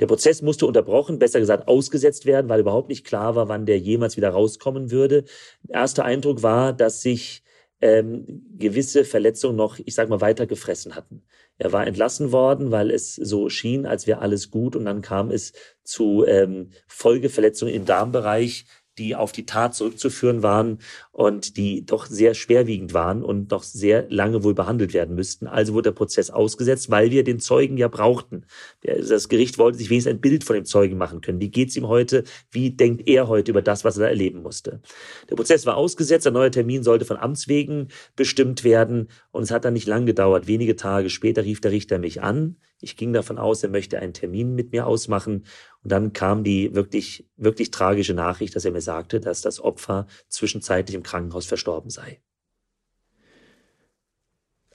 [0.00, 3.78] Der Prozess musste unterbrochen, besser gesagt ausgesetzt werden, weil überhaupt nicht klar war, wann der
[3.78, 5.24] jemals wieder rauskommen würde.
[5.68, 7.44] Erster Eindruck war, dass sich
[7.80, 11.22] ähm, gewisse Verletzungen noch, ich sag mal, weiter gefressen hatten.
[11.58, 15.30] Er war entlassen worden, weil es so schien, als wäre alles gut und dann kam
[15.30, 15.52] es
[15.82, 18.66] zu ähm, Folgeverletzungen im Darmbereich,
[18.98, 20.78] die auf die Tat zurückzuführen waren
[21.12, 25.46] und die doch sehr schwerwiegend waren und noch sehr lange wohl behandelt werden müssten.
[25.46, 28.44] Also wurde der Prozess ausgesetzt, weil wir den Zeugen ja brauchten.
[28.82, 31.40] Das Gericht wollte sich wenigstens ein Bild von dem Zeugen machen können.
[31.40, 32.24] Wie geht's ihm heute?
[32.50, 34.80] Wie denkt er heute über das, was er da erleben musste?
[35.28, 36.26] Der Prozess war ausgesetzt.
[36.26, 39.08] Ein neuer Termin sollte von Amts wegen bestimmt werden.
[39.30, 40.46] Und es hat dann nicht lang gedauert.
[40.46, 42.56] Wenige Tage später rief der Richter mich an.
[42.82, 45.44] Ich ging davon aus, er möchte einen Termin mit mir ausmachen.
[45.82, 50.06] Und dann kam die wirklich, wirklich tragische Nachricht, dass er mir sagte, dass das Opfer
[50.28, 52.20] zwischenzeitlich im Krankenhaus verstorben sei.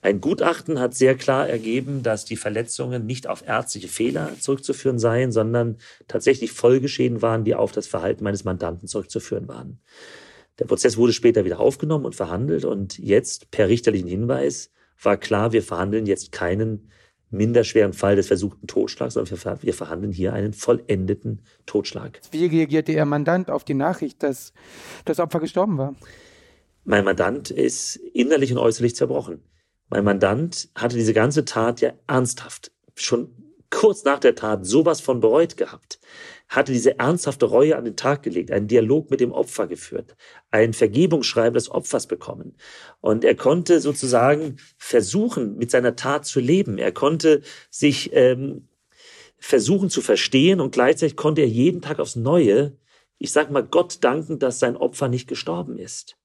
[0.01, 5.31] Ein Gutachten hat sehr klar ergeben, dass die Verletzungen nicht auf ärztliche Fehler zurückzuführen seien,
[5.31, 5.77] sondern
[6.07, 9.79] tatsächlich Folgeschäden waren, die auf das Verhalten meines Mandanten zurückzuführen waren.
[10.59, 15.53] Der Prozess wurde später wieder aufgenommen und verhandelt und jetzt per richterlichen Hinweis war klar,
[15.53, 16.91] wir verhandeln jetzt keinen
[17.35, 22.21] minderschweren Fall des versuchten Totschlags, sondern wir verhandeln hier einen vollendeten Totschlag.
[22.31, 24.53] Wie reagierte Ihr Mandant auf die Nachricht, dass
[25.05, 25.95] das Opfer gestorben war?
[26.83, 29.43] Mein Mandant ist innerlich und äußerlich zerbrochen.
[29.89, 33.29] Mein Mandant hatte diese ganze Tat ja ernsthaft schon
[33.69, 35.99] kurz nach der Tat sowas von bereut gehabt
[36.47, 40.15] hatte diese ernsthafte Reue an den Tag gelegt, einen Dialog mit dem Opfer geführt,
[40.51, 42.55] ein Vergebungsschreiben des Opfers bekommen.
[43.01, 46.77] Und er konnte sozusagen versuchen, mit seiner Tat zu leben.
[46.77, 48.67] Er konnte sich ähm,
[49.37, 52.77] versuchen zu verstehen und gleichzeitig konnte er jeden Tag aufs Neue,
[53.17, 56.17] ich sag mal, Gott danken, dass sein Opfer nicht gestorben ist.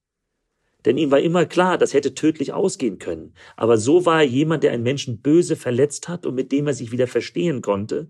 [0.85, 3.33] Denn ihm war immer klar, das hätte tödlich ausgehen können.
[3.55, 6.73] Aber so war er jemand, der einen Menschen böse verletzt hat und mit dem er
[6.73, 8.09] sich wieder verstehen konnte.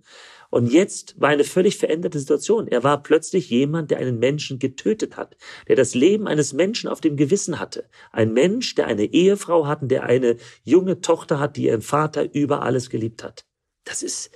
[0.51, 2.67] Und jetzt war eine völlig veränderte Situation.
[2.67, 5.37] Er war plötzlich jemand, der einen Menschen getötet hat,
[5.69, 7.89] der das Leben eines Menschen auf dem Gewissen hatte.
[8.11, 12.33] Ein Mensch, der eine Ehefrau hat und der eine junge Tochter hat, die ihren Vater
[12.35, 13.45] über alles geliebt hat.
[13.85, 14.29] Das ist,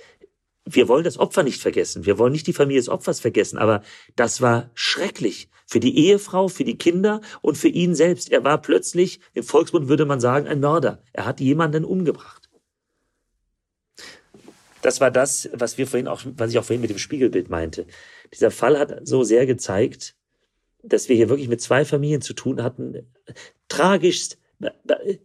[0.64, 2.06] wir wollen das Opfer nicht vergessen.
[2.06, 3.58] Wir wollen nicht die Familie des Opfers vergessen.
[3.58, 3.82] Aber
[4.16, 5.50] das war schrecklich.
[5.66, 8.32] Für die Ehefrau, für die Kinder und für ihn selbst.
[8.32, 11.02] Er war plötzlich, im Volksmund würde man sagen, ein Mörder.
[11.12, 12.45] Er hat jemanden umgebracht.
[14.86, 17.86] Das war das, was wir vorhin auch, was ich auch vorhin mit dem Spiegelbild meinte.
[18.32, 20.14] Dieser Fall hat so sehr gezeigt,
[20.84, 23.04] dass wir hier wirklich mit zwei Familien zu tun hatten.
[23.66, 24.38] Tragischst,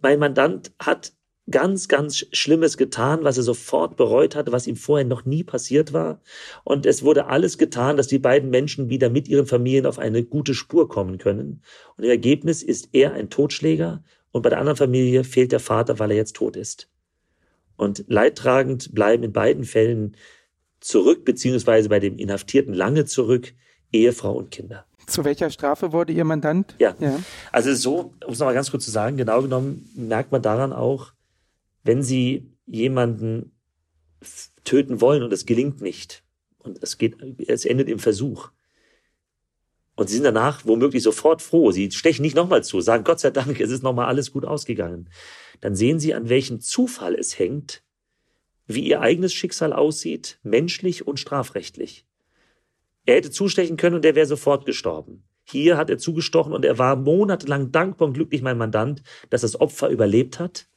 [0.01, 1.13] mein Mandant hat
[1.51, 5.93] ganz, ganz Schlimmes getan, was er sofort bereut hatte, was ihm vorher noch nie passiert
[5.93, 6.21] war.
[6.63, 10.23] Und es wurde alles getan, dass die beiden Menschen wieder mit ihren Familien auf eine
[10.23, 11.61] gute Spur kommen können.
[11.97, 15.99] Und im Ergebnis ist er ein Totschläger und bei der anderen Familie fehlt der Vater,
[15.99, 16.90] weil er jetzt tot ist.
[17.81, 20.15] Und leidtragend bleiben in beiden Fällen
[20.81, 23.55] zurück, beziehungsweise bei dem Inhaftierten lange zurück,
[23.91, 24.85] Ehefrau und Kinder.
[25.07, 26.75] Zu welcher Strafe wurde Ihr Mandant?
[26.77, 27.19] Ja, ja.
[27.51, 31.13] also so, um es nochmal ganz kurz zu sagen, genau genommen merkt man daran auch,
[31.83, 33.51] wenn sie jemanden
[34.63, 36.23] töten wollen und es gelingt nicht
[36.59, 37.15] und es geht,
[37.47, 38.51] es endet im Versuch.
[39.95, 41.71] Und sie sind danach womöglich sofort froh.
[41.71, 45.09] Sie stechen nicht nochmal zu, sagen Gott sei Dank, es ist nochmal alles gut ausgegangen.
[45.61, 47.83] Dann sehen sie, an welchem Zufall es hängt,
[48.67, 52.05] wie ihr eigenes Schicksal aussieht, menschlich und strafrechtlich.
[53.05, 55.23] Er hätte zustechen können und er wäre sofort gestorben.
[55.43, 59.59] Hier hat er zugestochen und er war monatelang dankbar und glücklich, mein Mandant, dass das
[59.59, 60.67] Opfer überlebt hat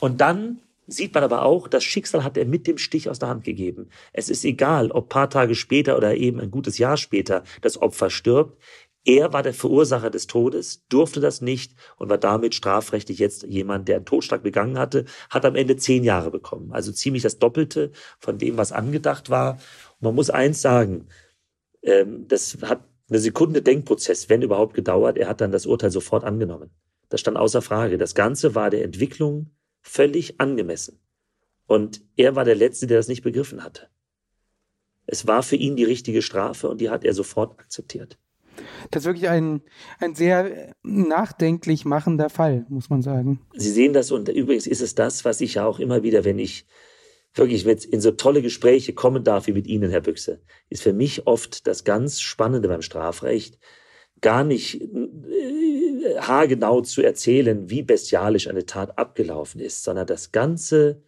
[0.00, 3.28] und dann sieht man aber auch, das Schicksal hat er mit dem Stich aus der
[3.28, 3.88] Hand gegeben.
[4.12, 8.08] Es ist egal, ob paar Tage später oder eben ein gutes Jahr später das Opfer
[8.08, 8.60] stirbt.
[9.08, 13.86] Er war der Verursacher des Todes, durfte das nicht und war damit strafrechtlich jetzt jemand,
[13.86, 16.72] der einen Totschlag begangen hatte, hat am Ende zehn Jahre bekommen.
[16.72, 19.52] Also ziemlich das Doppelte von dem, was angedacht war.
[20.00, 21.06] Und man muss eins sagen,
[21.82, 25.16] ähm, das hat eine Sekunde Denkprozess, wenn überhaupt gedauert.
[25.18, 26.70] Er hat dann das Urteil sofort angenommen.
[27.08, 27.98] Das stand außer Frage.
[27.98, 29.52] Das Ganze war der Entwicklung
[29.82, 30.98] völlig angemessen.
[31.68, 33.88] Und er war der Letzte, der das nicht begriffen hatte.
[35.06, 38.18] Es war für ihn die richtige Strafe und die hat er sofort akzeptiert.
[38.90, 39.62] Das ist wirklich ein,
[39.98, 43.40] ein sehr nachdenklich machender Fall, muss man sagen.
[43.54, 46.38] Sie sehen das und übrigens ist es das, was ich ja auch immer wieder, wenn
[46.38, 46.66] ich
[47.34, 50.40] wirklich mit in so tolle Gespräche kommen darf wie mit Ihnen, Herr Büchse,
[50.70, 53.58] ist für mich oft das ganz Spannende beim Strafrecht,
[54.20, 61.02] gar nicht äh, haargenau zu erzählen, wie bestialisch eine Tat abgelaufen ist, sondern das ganze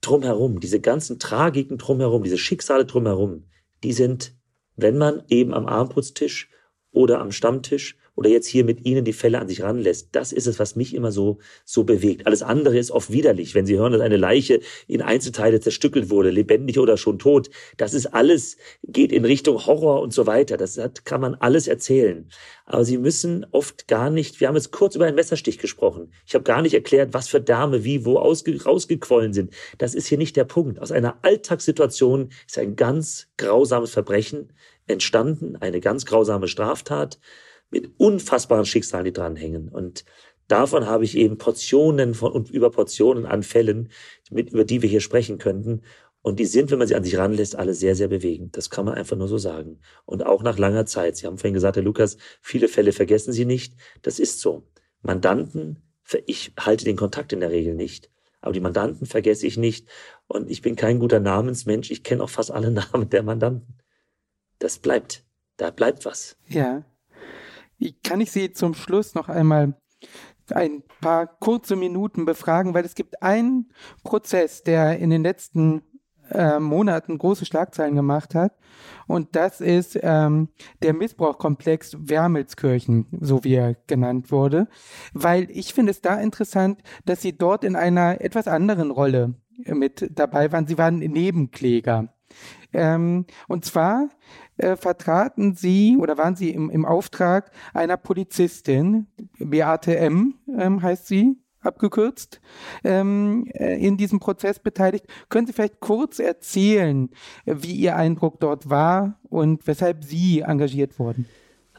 [0.00, 3.44] drumherum, diese ganzen Tragiken drumherum, diese Schicksale drumherum,
[3.82, 4.34] die sind,
[4.76, 6.50] wenn man eben am Armputztisch
[6.92, 10.10] oder am Stammtisch oder jetzt hier mit Ihnen die Fälle an sich ranlässt.
[10.12, 12.26] Das ist es, was mich immer so, so bewegt.
[12.26, 13.54] Alles andere ist oft widerlich.
[13.54, 17.94] Wenn Sie hören, dass eine Leiche in Einzelteile zerstückelt wurde, lebendig oder schon tot, das
[17.94, 20.58] ist alles, geht in Richtung Horror und so weiter.
[20.58, 22.28] Das hat, kann man alles erzählen.
[22.66, 26.12] Aber Sie müssen oft gar nicht, wir haben jetzt kurz über einen Messerstich gesprochen.
[26.26, 29.54] Ich habe gar nicht erklärt, was für Dame wie wo ausge, rausgequollen sind.
[29.78, 30.78] Das ist hier nicht der Punkt.
[30.78, 34.52] Aus einer Alltagssituation ist ein ganz grausames Verbrechen
[34.90, 37.18] entstanden, eine ganz grausame Straftat
[37.70, 39.68] mit unfassbaren Schicksalen, die dranhängen.
[39.68, 40.04] Und
[40.48, 43.90] davon habe ich eben Portionen von und über Portionen an Fällen,
[44.30, 45.82] mit, über die wir hier sprechen könnten.
[46.22, 48.56] Und die sind, wenn man sie an sich ranlässt, alle sehr, sehr bewegend.
[48.56, 49.80] Das kann man einfach nur so sagen.
[50.04, 51.16] Und auch nach langer Zeit.
[51.16, 53.74] Sie haben vorhin gesagt, Herr Lukas, viele Fälle vergessen Sie nicht.
[54.02, 54.64] Das ist so.
[55.00, 55.82] Mandanten,
[56.26, 58.10] ich halte den Kontakt in der Regel nicht.
[58.42, 59.88] Aber die Mandanten vergesse ich nicht.
[60.26, 61.90] Und ich bin kein guter Namensmensch.
[61.90, 63.78] Ich kenne auch fast alle Namen der Mandanten.
[64.60, 65.24] Das bleibt.
[65.56, 66.36] Da bleibt was.
[66.46, 66.84] Ja.
[68.04, 69.74] Kann ich Sie zum Schluss noch einmal
[70.52, 73.72] ein paar kurze Minuten befragen, weil es gibt einen
[74.04, 75.82] Prozess, der in den letzten
[76.30, 78.54] äh, Monaten große Schlagzeilen gemacht hat.
[79.06, 80.48] Und das ist ähm,
[80.82, 84.68] der Missbrauchkomplex Wermelskirchen, so wie er genannt wurde.
[85.12, 89.34] Weil ich finde es da interessant, dass sie dort in einer etwas anderen Rolle
[89.66, 90.66] mit dabei waren.
[90.66, 92.12] Sie waren Nebenkläger.
[92.72, 94.08] Ähm, und zwar
[94.60, 99.06] äh, vertraten sie oder waren sie im, im Auftrag einer Polizistin,
[99.38, 100.34] Beate M.
[100.58, 102.40] Ähm, heißt sie, abgekürzt,
[102.84, 105.06] ähm, äh, in diesem Prozess beteiligt.
[105.28, 107.10] Können Sie vielleicht kurz erzählen,
[107.44, 111.26] wie Ihr Eindruck dort war und weshalb Sie engagiert wurden?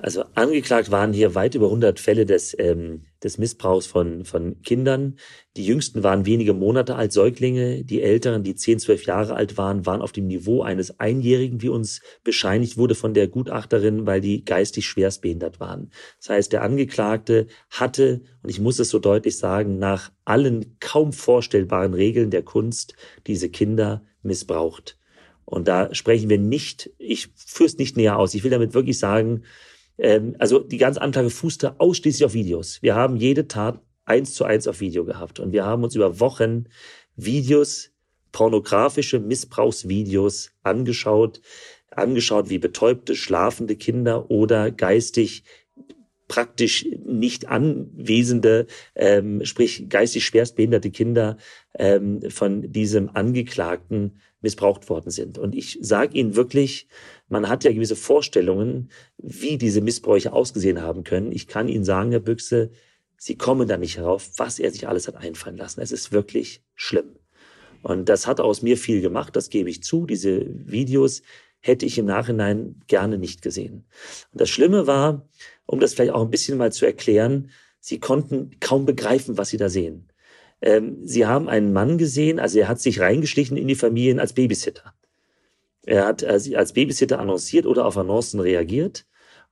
[0.02, 5.18] Also angeklagt waren hier weit über 100 Fälle des, ähm, des Missbrauchs von, von Kindern.
[5.56, 7.84] Die jüngsten waren wenige Monate alt, Säuglinge.
[7.84, 11.70] Die älteren, die 10, 12 Jahre alt waren, waren auf dem Niveau eines Einjährigen, wie
[11.70, 15.92] uns bescheinigt wurde von der Gutachterin, weil die geistig schwerstbehindert waren.
[16.18, 21.14] Das heißt, der Angeklagte hatte, und ich muss es so deutlich sagen, nach allen kaum
[21.14, 22.96] vorstellbaren Regeln der Kunst
[23.28, 24.98] diese Kinder missbraucht.
[25.46, 28.34] Und da sprechen wir nicht, ich führe es nicht näher aus.
[28.34, 29.44] Ich will damit wirklich sagen,
[29.98, 32.82] ähm, also die ganze Anklage fußte ausschließlich auf Videos.
[32.82, 36.20] Wir haben jede Tat eins zu eins auf Video gehabt und wir haben uns über
[36.20, 36.66] Wochen
[37.16, 37.92] Videos,
[38.32, 41.42] pornografische Missbrauchsvideos angeschaut,
[41.92, 45.44] angeschaut, wie betäubte, schlafende Kinder oder geistig
[46.32, 48.66] praktisch nicht anwesende,
[48.96, 51.36] ähm, sprich geistig schwerstbehinderte Kinder
[51.78, 55.38] ähm, von diesem Angeklagten missbraucht worden sind.
[55.38, 56.88] Und ich sage Ihnen wirklich,
[57.32, 61.32] man hat ja gewisse Vorstellungen, wie diese Missbräuche ausgesehen haben können.
[61.32, 62.72] Ich kann Ihnen sagen, Herr Büchse,
[63.18, 65.80] Sie kommen da nicht herauf, was er sich alles hat einfallen lassen.
[65.80, 67.16] Es ist wirklich schlimm.
[67.84, 70.06] Und das hat aus mir viel gemacht, das gebe ich zu.
[70.06, 71.22] Diese Videos
[71.60, 73.86] hätte ich im Nachhinein gerne nicht gesehen.
[74.32, 75.30] Und das Schlimme war,
[75.68, 79.58] um das vielleicht auch ein bisschen mal zu erklären, sie konnten kaum begreifen, was sie
[79.58, 80.08] da sehen.
[80.62, 84.34] Ähm, sie haben einen Mann gesehen, also er hat sich reingeschlichen in die Familien als
[84.34, 84.94] Babysitter.
[85.86, 89.06] Er hat äh, sie als Babysitter annonciert oder auf Annoncen reagiert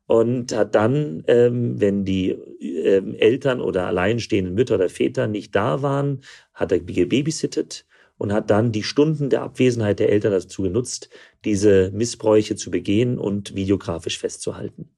[0.05, 5.81] und hat dann, ähm, wenn die ähm, Eltern oder alleinstehenden Mütter oder Väter nicht da
[5.81, 6.21] waren,
[6.53, 7.85] hat er gebabysittet
[8.17, 11.09] und hat dann die Stunden der Abwesenheit der Eltern dazu genutzt,
[11.45, 14.89] diese Missbräuche zu begehen und videografisch festzuhalten.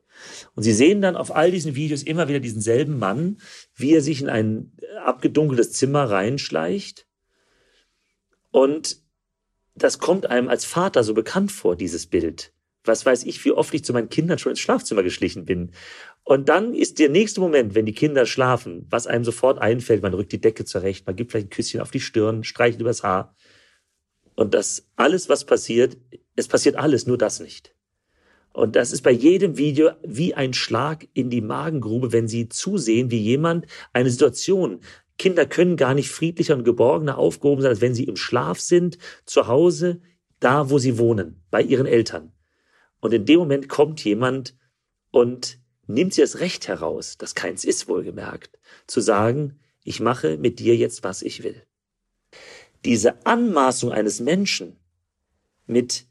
[0.56, 3.38] Und Sie sehen dann auf all diesen Videos immer wieder diesen selben Mann,
[3.76, 4.72] wie er sich in ein
[5.04, 7.06] abgedunkeltes Zimmer reinschleicht.
[8.52, 9.02] Und
[9.76, 12.54] das kommt einem als Vater so bekannt vor, dieses Bild.
[12.84, 15.72] Was weiß ich, wie oft ich zu meinen Kindern schon ins Schlafzimmer geschlichen bin.
[16.24, 20.14] Und dann ist der nächste Moment, wenn die Kinder schlafen, was einem sofort einfällt, man
[20.14, 23.36] rückt die Decke zurecht, man gibt vielleicht ein Küsschen auf die Stirn, streichelt übers Haar.
[24.36, 25.98] Und das alles, was passiert,
[26.36, 27.76] es passiert alles, nur das nicht.
[28.54, 33.10] Und das ist bei jedem Video wie ein Schlag in die Magengrube, wenn Sie zusehen,
[33.10, 34.82] wie jemand eine Situation,
[35.18, 38.98] Kinder können gar nicht friedlicher und geborgener aufgehoben sein, als wenn sie im Schlaf sind,
[39.26, 40.02] zu Hause,
[40.40, 42.32] da wo sie wohnen, bei ihren Eltern.
[43.00, 44.56] Und in dem Moment kommt jemand
[45.12, 50.60] und nimmt sie das Recht heraus, das keins ist wohlgemerkt, zu sagen, ich mache mit
[50.60, 51.64] dir jetzt, was ich will.
[52.86, 54.78] Diese Anmaßung eines Menschen
[55.68, 56.08] mit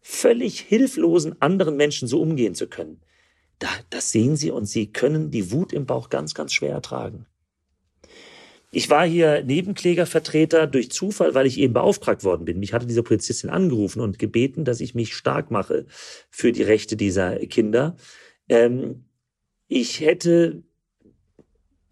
[0.00, 3.00] völlig hilflosen anderen Menschen so umgehen zu können.
[3.58, 7.26] Da, das sehen Sie und Sie können die Wut im Bauch ganz, ganz schwer ertragen.
[8.72, 12.58] Ich war hier Nebenklägervertreter durch Zufall, weil ich eben beauftragt worden bin.
[12.58, 15.86] Mich hatte diese Polizistin angerufen und gebeten, dass ich mich stark mache
[16.30, 17.96] für die Rechte dieser Kinder.
[18.48, 19.04] Ähm,
[19.68, 20.62] ich hätte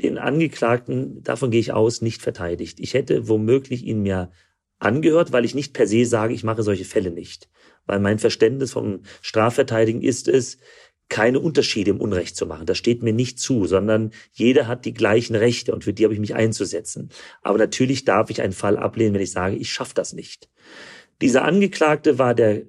[0.03, 2.81] den Angeklagten, davon gehe ich aus, nicht verteidigt.
[2.81, 4.31] Ich hätte womöglich ihn mir
[4.79, 7.49] angehört, weil ich nicht per se sage, ich mache solche Fälle nicht
[7.87, 10.59] weil mein Verständnis vom Strafverteidigen ist es,
[11.09, 12.66] keine Unterschiede im Unrecht zu machen.
[12.66, 16.14] Das steht mir nicht zu, sondern jeder hat die gleichen Rechte und für die habe
[16.14, 17.11] ich mich einzusetzen.
[17.42, 20.48] Aber natürlich darf ich einen Fall ablehnen, wenn ich sage, ich schaffe das nicht.
[21.20, 22.62] Dieser Angeklagte war der,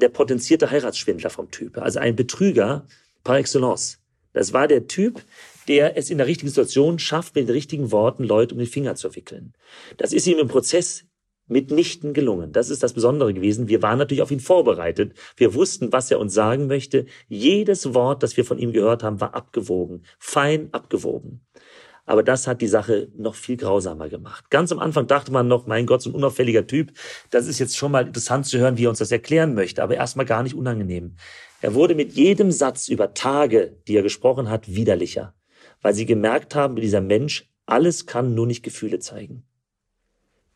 [0.00, 2.86] der potenzierte Heiratsschwindler vom Typ, also ein Betrüger
[3.24, 3.98] par excellence.
[4.32, 5.22] Das war der Typ,
[5.68, 8.94] der es in der richtigen Situation schafft, mit den richtigen Worten Leute um den Finger
[8.94, 9.52] zu wickeln.
[9.96, 11.04] Das ist ihm im Prozess
[11.50, 12.52] mitnichten gelungen.
[12.52, 13.68] Das ist das Besondere gewesen.
[13.68, 15.14] Wir waren natürlich auf ihn vorbereitet.
[15.36, 17.06] Wir wussten, was er uns sagen möchte.
[17.28, 21.40] Jedes Wort, das wir von ihm gehört haben, war abgewogen, fein abgewogen.
[22.06, 24.50] Aber das hat die Sache noch viel grausamer gemacht.
[24.50, 26.92] Ganz am Anfang dachte man noch, mein Gott, so ein unauffälliger Typ.
[27.30, 29.94] Das ist jetzt schon mal interessant zu hören, wie er uns das erklären möchte, aber
[29.94, 31.14] erstmal gar nicht unangenehm.
[31.60, 35.34] Er wurde mit jedem Satz über Tage, die er gesprochen hat, widerlicher,
[35.82, 39.44] weil sie gemerkt haben, dieser Mensch alles kann, nur nicht Gefühle zeigen.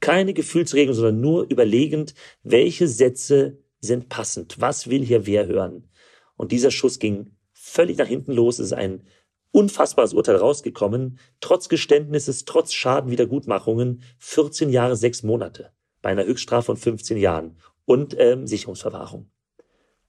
[0.05, 4.57] Keine Gefühlsregelung, sondern nur überlegend, welche Sätze sind passend.
[4.61, 5.88] Was will hier wer hören?
[6.36, 8.59] Und dieser Schuss ging völlig nach hinten los.
[8.59, 9.05] Es ist ein
[9.50, 11.18] unfassbares Urteil rausgekommen.
[11.40, 14.02] Trotz Geständnisses, trotz Schadenwiedergutmachungen.
[14.18, 15.70] 14 Jahre, sechs Monate.
[16.02, 17.57] Bei einer Höchststrafe von 15 Jahren.
[17.86, 19.30] Und ähm, Sicherungsverwahrung.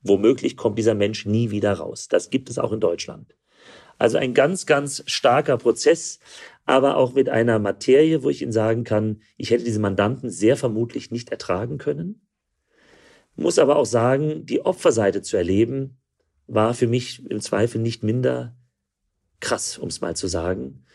[0.02, 2.10] Womöglich kommt dieser Mensch nie wieder raus.
[2.10, 3.34] Das gibt es auch in Deutschland.
[3.98, 6.20] Also ein ganz, ganz starker Prozess,
[6.66, 10.58] aber auch mit einer Materie, wo ich Ihnen sagen kann, ich hätte diese Mandanten sehr
[10.58, 12.22] vermutlich nicht ertragen können.
[13.36, 15.98] Muss aber auch sagen, die Opferseite zu erleben,
[16.48, 18.56] war für mich im Zweifel nicht minder
[19.40, 20.86] krass, um es mal zu sagen.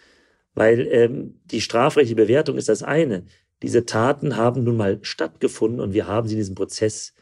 [0.55, 3.24] Weil ähm, die strafrechtliche Bewertung ist das eine.
[3.62, 7.14] Diese Taten haben nun mal stattgefunden und wir haben sie in diesem Prozess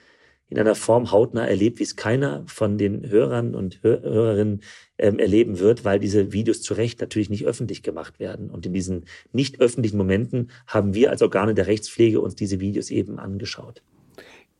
[0.51, 4.63] in einer Form hautnah erlebt, wie es keiner von den Hörern und Hörerinnen
[4.99, 8.51] ähm, erleben wird, weil diese Videos zu Recht natürlich nicht öffentlich gemacht werden.
[8.51, 12.91] Und in diesen nicht öffentlichen Momenten haben wir als Organe der Rechtspflege uns diese Videos
[12.91, 13.83] eben angeschaut.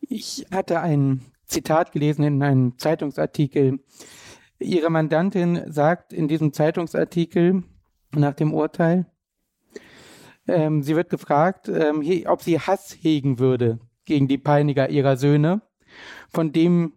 [0.01, 3.81] Ich hatte ein Zitat gelesen in einem Zeitungsartikel.
[4.59, 7.63] Ihre Mandantin sagt in diesem Zeitungsartikel
[8.15, 9.07] nach dem Urteil,
[10.47, 15.61] ähm, sie wird gefragt, ähm, ob sie Hass hegen würde gegen die Peiniger ihrer Söhne,
[16.31, 16.93] von dem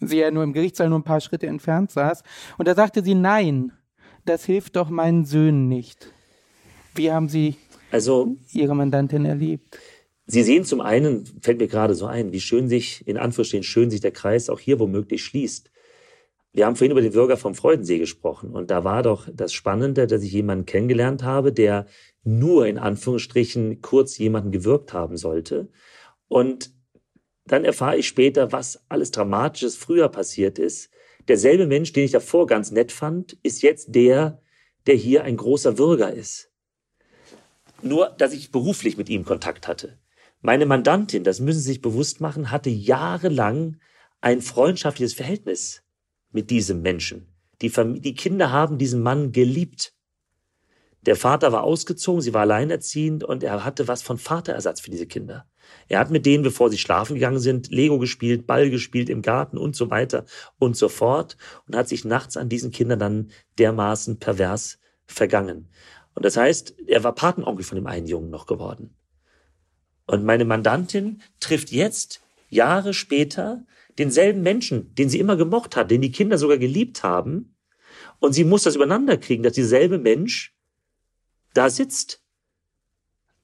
[0.00, 2.22] sie ja nur im Gerichtssaal nur ein paar Schritte entfernt saß.
[2.56, 3.72] Und da sagte sie, nein,
[4.24, 6.12] das hilft doch meinen Söhnen nicht.
[6.94, 7.56] Wie haben Sie
[7.90, 9.78] also, Ihre Mandantin erlebt?
[10.26, 13.90] Sie sehen zum einen, fällt mir gerade so ein, wie schön sich, in Anführungsstrichen, schön
[13.90, 15.70] sich der Kreis auch hier womöglich schließt.
[16.52, 20.06] Wir haben vorhin über den Bürger vom Freudensee gesprochen und da war doch das Spannende,
[20.06, 21.86] dass ich jemanden kennengelernt habe, der
[22.24, 25.68] nur in Anführungsstrichen kurz jemanden gewirkt haben sollte.
[26.26, 26.72] Und
[27.52, 30.90] dann erfahre ich später, was alles Dramatisches früher passiert ist.
[31.26, 34.40] Derselbe Mensch, den ich davor ganz nett fand, ist jetzt der,
[34.86, 36.50] der hier ein großer Bürger ist.
[37.82, 39.98] Nur, dass ich beruflich mit ihm Kontakt hatte.
[40.40, 43.76] Meine Mandantin, das müssen Sie sich bewusst machen, hatte jahrelang
[44.20, 45.82] ein freundschaftliches Verhältnis
[46.30, 47.28] mit diesem Menschen.
[47.60, 49.94] Die, Familie, die Kinder haben diesen Mann geliebt.
[51.02, 55.06] Der Vater war ausgezogen, sie war alleinerziehend und er hatte was von Vaterersatz für diese
[55.06, 55.46] Kinder.
[55.88, 59.58] Er hat mit denen, bevor sie schlafen gegangen sind, Lego gespielt, Ball gespielt im Garten
[59.58, 60.24] und so weiter
[60.58, 61.36] und so fort
[61.66, 65.68] und hat sich nachts an diesen Kindern dann dermaßen pervers vergangen.
[66.14, 68.94] Und das heißt, er war Patenonkel von dem einen Jungen noch geworden.
[70.06, 73.64] Und meine Mandantin trifft jetzt, Jahre später,
[73.98, 77.54] denselben Menschen, den sie immer gemocht hat, den die Kinder sogar geliebt haben.
[78.18, 80.54] Und sie muss das übereinander kriegen, dass dieselbe Mensch
[81.54, 82.22] da sitzt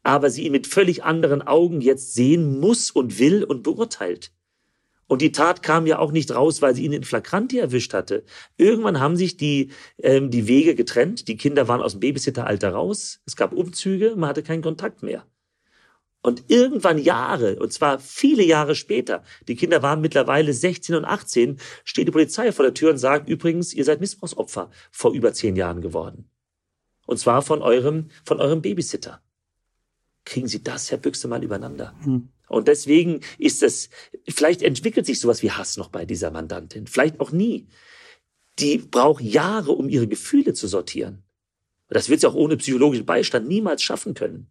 [0.05, 4.31] aber sie ihn mit völlig anderen Augen jetzt sehen muss und will und beurteilt.
[5.07, 8.25] Und die Tat kam ja auch nicht raus, weil sie ihn in Flagranti erwischt hatte.
[8.57, 11.29] Irgendwann haben sich die, ähm, die Wege getrennt.
[11.29, 13.21] Die Kinder waren aus dem Babysitteralter raus.
[13.27, 15.27] Es gab Umzüge, man hatte keinen Kontakt mehr.
[16.23, 21.59] Und irgendwann Jahre, und zwar viele Jahre später, die Kinder waren mittlerweile 16 und 18,
[21.85, 25.55] steht die Polizei vor der Tür und sagt, übrigens, ihr seid Missbrauchsopfer vor über zehn
[25.55, 26.31] Jahren geworden.
[27.07, 29.23] Und zwar von eurem, von eurem Babysitter
[30.25, 31.95] kriegen Sie das, Herr Büchse, mal übereinander.
[32.03, 32.29] Hm.
[32.49, 33.91] Und deswegen ist es,
[34.29, 37.69] vielleicht entwickelt sich sowas wie Hass noch bei dieser Mandantin, vielleicht auch nie.
[38.59, 41.25] Die braucht Jahre, um ihre Gefühle zu sortieren.
[41.89, 44.49] Das wird sie auch ohne psychologischen Beistand niemals schaffen können.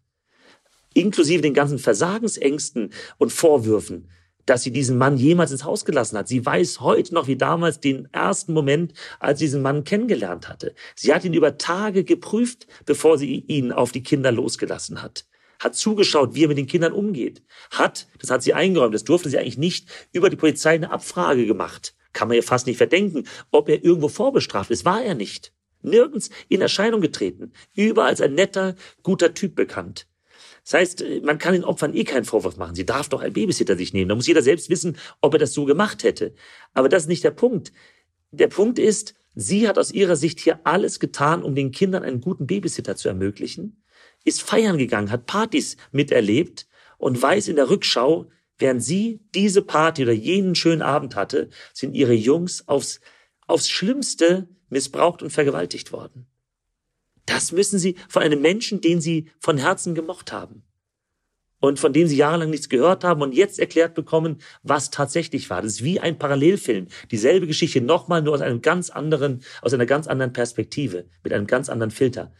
[0.93, 4.09] Inklusive den ganzen Versagensängsten und Vorwürfen,
[4.45, 6.27] dass sie diesen Mann jemals ins Haus gelassen hat.
[6.27, 10.75] Sie weiß heute noch wie damals den ersten Moment, als sie diesen Mann kennengelernt hatte.
[10.95, 15.25] Sie hat ihn über Tage geprüft, bevor sie ihn auf die Kinder losgelassen hat
[15.59, 17.41] hat zugeschaut, wie er mit den Kindern umgeht,
[17.71, 21.45] hat, das hat sie eingeräumt, das durfte sie eigentlich nicht, über die Polizei eine Abfrage
[21.45, 21.95] gemacht.
[22.11, 24.85] Kann man ja fast nicht verdenken, ob er irgendwo vorbestraft ist.
[24.85, 25.51] War er nicht.
[25.81, 27.51] Nirgends in Erscheinung getreten.
[27.75, 30.07] Überall als ein netter, guter Typ bekannt.
[30.63, 32.75] Das heißt, man kann den Opfern eh keinen Vorwurf machen.
[32.75, 34.09] Sie darf doch ein Babysitter sich nehmen.
[34.09, 36.33] Da muss jeder selbst wissen, ob er das so gemacht hätte.
[36.73, 37.73] Aber das ist nicht der Punkt.
[38.31, 42.21] Der Punkt ist, sie hat aus ihrer Sicht hier alles getan, um den Kindern einen
[42.21, 43.83] guten Babysitter zu ermöglichen
[44.23, 50.03] ist feiern gegangen, hat Partys miterlebt und weiß in der Rückschau, während sie diese Party
[50.03, 53.01] oder jenen schönen Abend hatte, sind ihre Jungs aufs,
[53.47, 56.27] aufs Schlimmste missbraucht und vergewaltigt worden.
[57.25, 60.63] Das müssen sie von einem Menschen, den sie von Herzen gemocht haben
[61.63, 65.61] und von dem sie jahrelang nichts gehört haben und jetzt erklärt bekommen, was tatsächlich war.
[65.61, 66.87] Das ist wie ein Parallelfilm.
[67.09, 71.47] Dieselbe Geschichte nochmal nur aus einem ganz anderen, aus einer ganz anderen Perspektive, mit einem
[71.47, 72.33] ganz anderen Filter.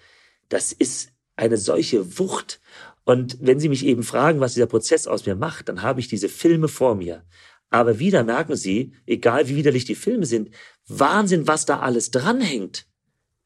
[0.50, 2.60] Das ist eine solche Wucht.
[3.06, 6.10] Und wenn Sie mich eben fragen, was dieser Prozess aus mir macht, dann habe ich
[6.10, 7.24] diese Filme vor mir.
[7.70, 10.50] Aber wieder merken Sie, egal wie widerlich die Filme sind,
[10.86, 12.88] Wahnsinn, was da alles dranhängt.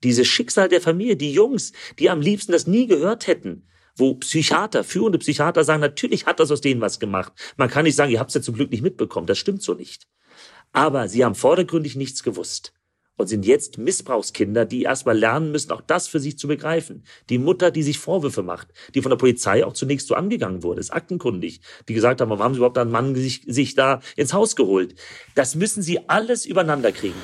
[0.08, 4.86] Dieses Schicksal der Familie, die Jungs, die am liebsten das nie gehört hätten, wo Psychiater,
[4.86, 7.34] führende Psychiater sagen, natürlich hat das aus denen was gemacht.
[7.58, 9.28] Man kann nicht sagen, ihr habt es ja zum Glück nicht mitbekommen.
[9.28, 10.08] Das stimmt so nicht.
[10.72, 12.72] Aber sie haben vordergründig nichts gewusst
[13.18, 17.04] und sind jetzt Missbrauchskinder, die erstmal lernen müssen, auch das für sich zu begreifen.
[17.30, 20.80] Die Mutter, die sich Vorwürfe macht, die von der Polizei auch zunächst so angegangen wurde,
[20.80, 24.32] ist aktenkundig, die gesagt haben, warum haben sie überhaupt einen Mann sich, sich da ins
[24.32, 24.96] Haus geholt?
[25.36, 27.22] Das müssen sie alles übereinander kriegen.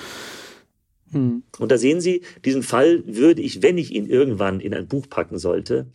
[1.14, 1.44] Hm.
[1.60, 5.08] Und da sehen Sie, diesen Fall würde ich, wenn ich ihn irgendwann in ein Buch
[5.10, 5.92] packen sollte,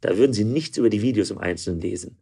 [0.00, 2.18] da würden Sie nichts über die Videos im Einzelnen lesen,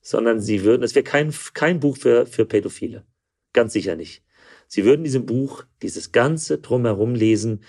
[0.00, 3.04] sondern Sie würden, es wäre kein, kein Buch für, für Pädophile.
[3.52, 4.22] Ganz sicher nicht.
[4.66, 7.62] Sie würden diesem Buch dieses ganze drumherum lesen,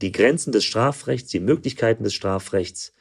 [0.00, 2.92] die Grenzen des Strafrechts, die Möglichkeiten des Strafrechts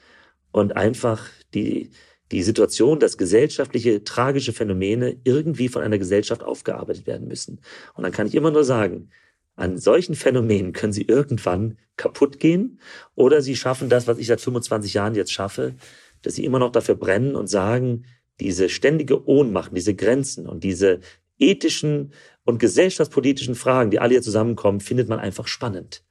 [0.51, 1.91] und einfach die,
[2.31, 7.59] die Situation, dass gesellschaftliche tragische Phänomene irgendwie von einer Gesellschaft aufgearbeitet werden müssen.
[7.93, 9.09] Und dann kann ich immer nur sagen,
[9.55, 12.79] an solchen Phänomenen können sie irgendwann kaputt gehen
[13.15, 15.75] oder sie schaffen das, was ich seit 25 Jahren jetzt schaffe,
[16.21, 18.05] dass sie immer noch dafür brennen und sagen,
[18.39, 21.01] diese ständige Ohnmacht, diese Grenzen und diese
[21.37, 22.13] ethischen
[22.45, 26.03] und gesellschaftspolitischen Fragen, die alle hier zusammenkommen, findet man einfach spannend.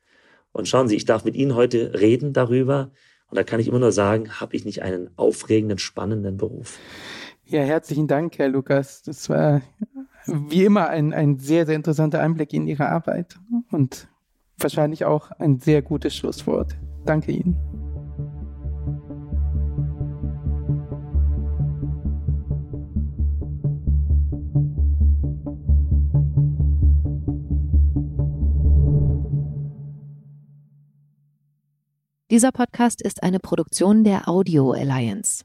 [0.52, 2.92] Und schauen Sie, ich darf mit Ihnen heute reden darüber.
[3.28, 6.78] Und da kann ich immer nur sagen, habe ich nicht einen aufregenden, spannenden Beruf.
[7.46, 9.02] Ja, herzlichen Dank, Herr Lukas.
[9.02, 9.62] Das war
[10.26, 13.38] wie immer ein, ein sehr, sehr interessanter Einblick in Ihre Arbeit
[13.70, 14.08] und
[14.58, 16.76] wahrscheinlich auch ein sehr gutes Schlusswort.
[17.04, 17.56] Danke Ihnen.
[32.32, 35.44] Dieser Podcast ist eine Produktion der Audio Alliance.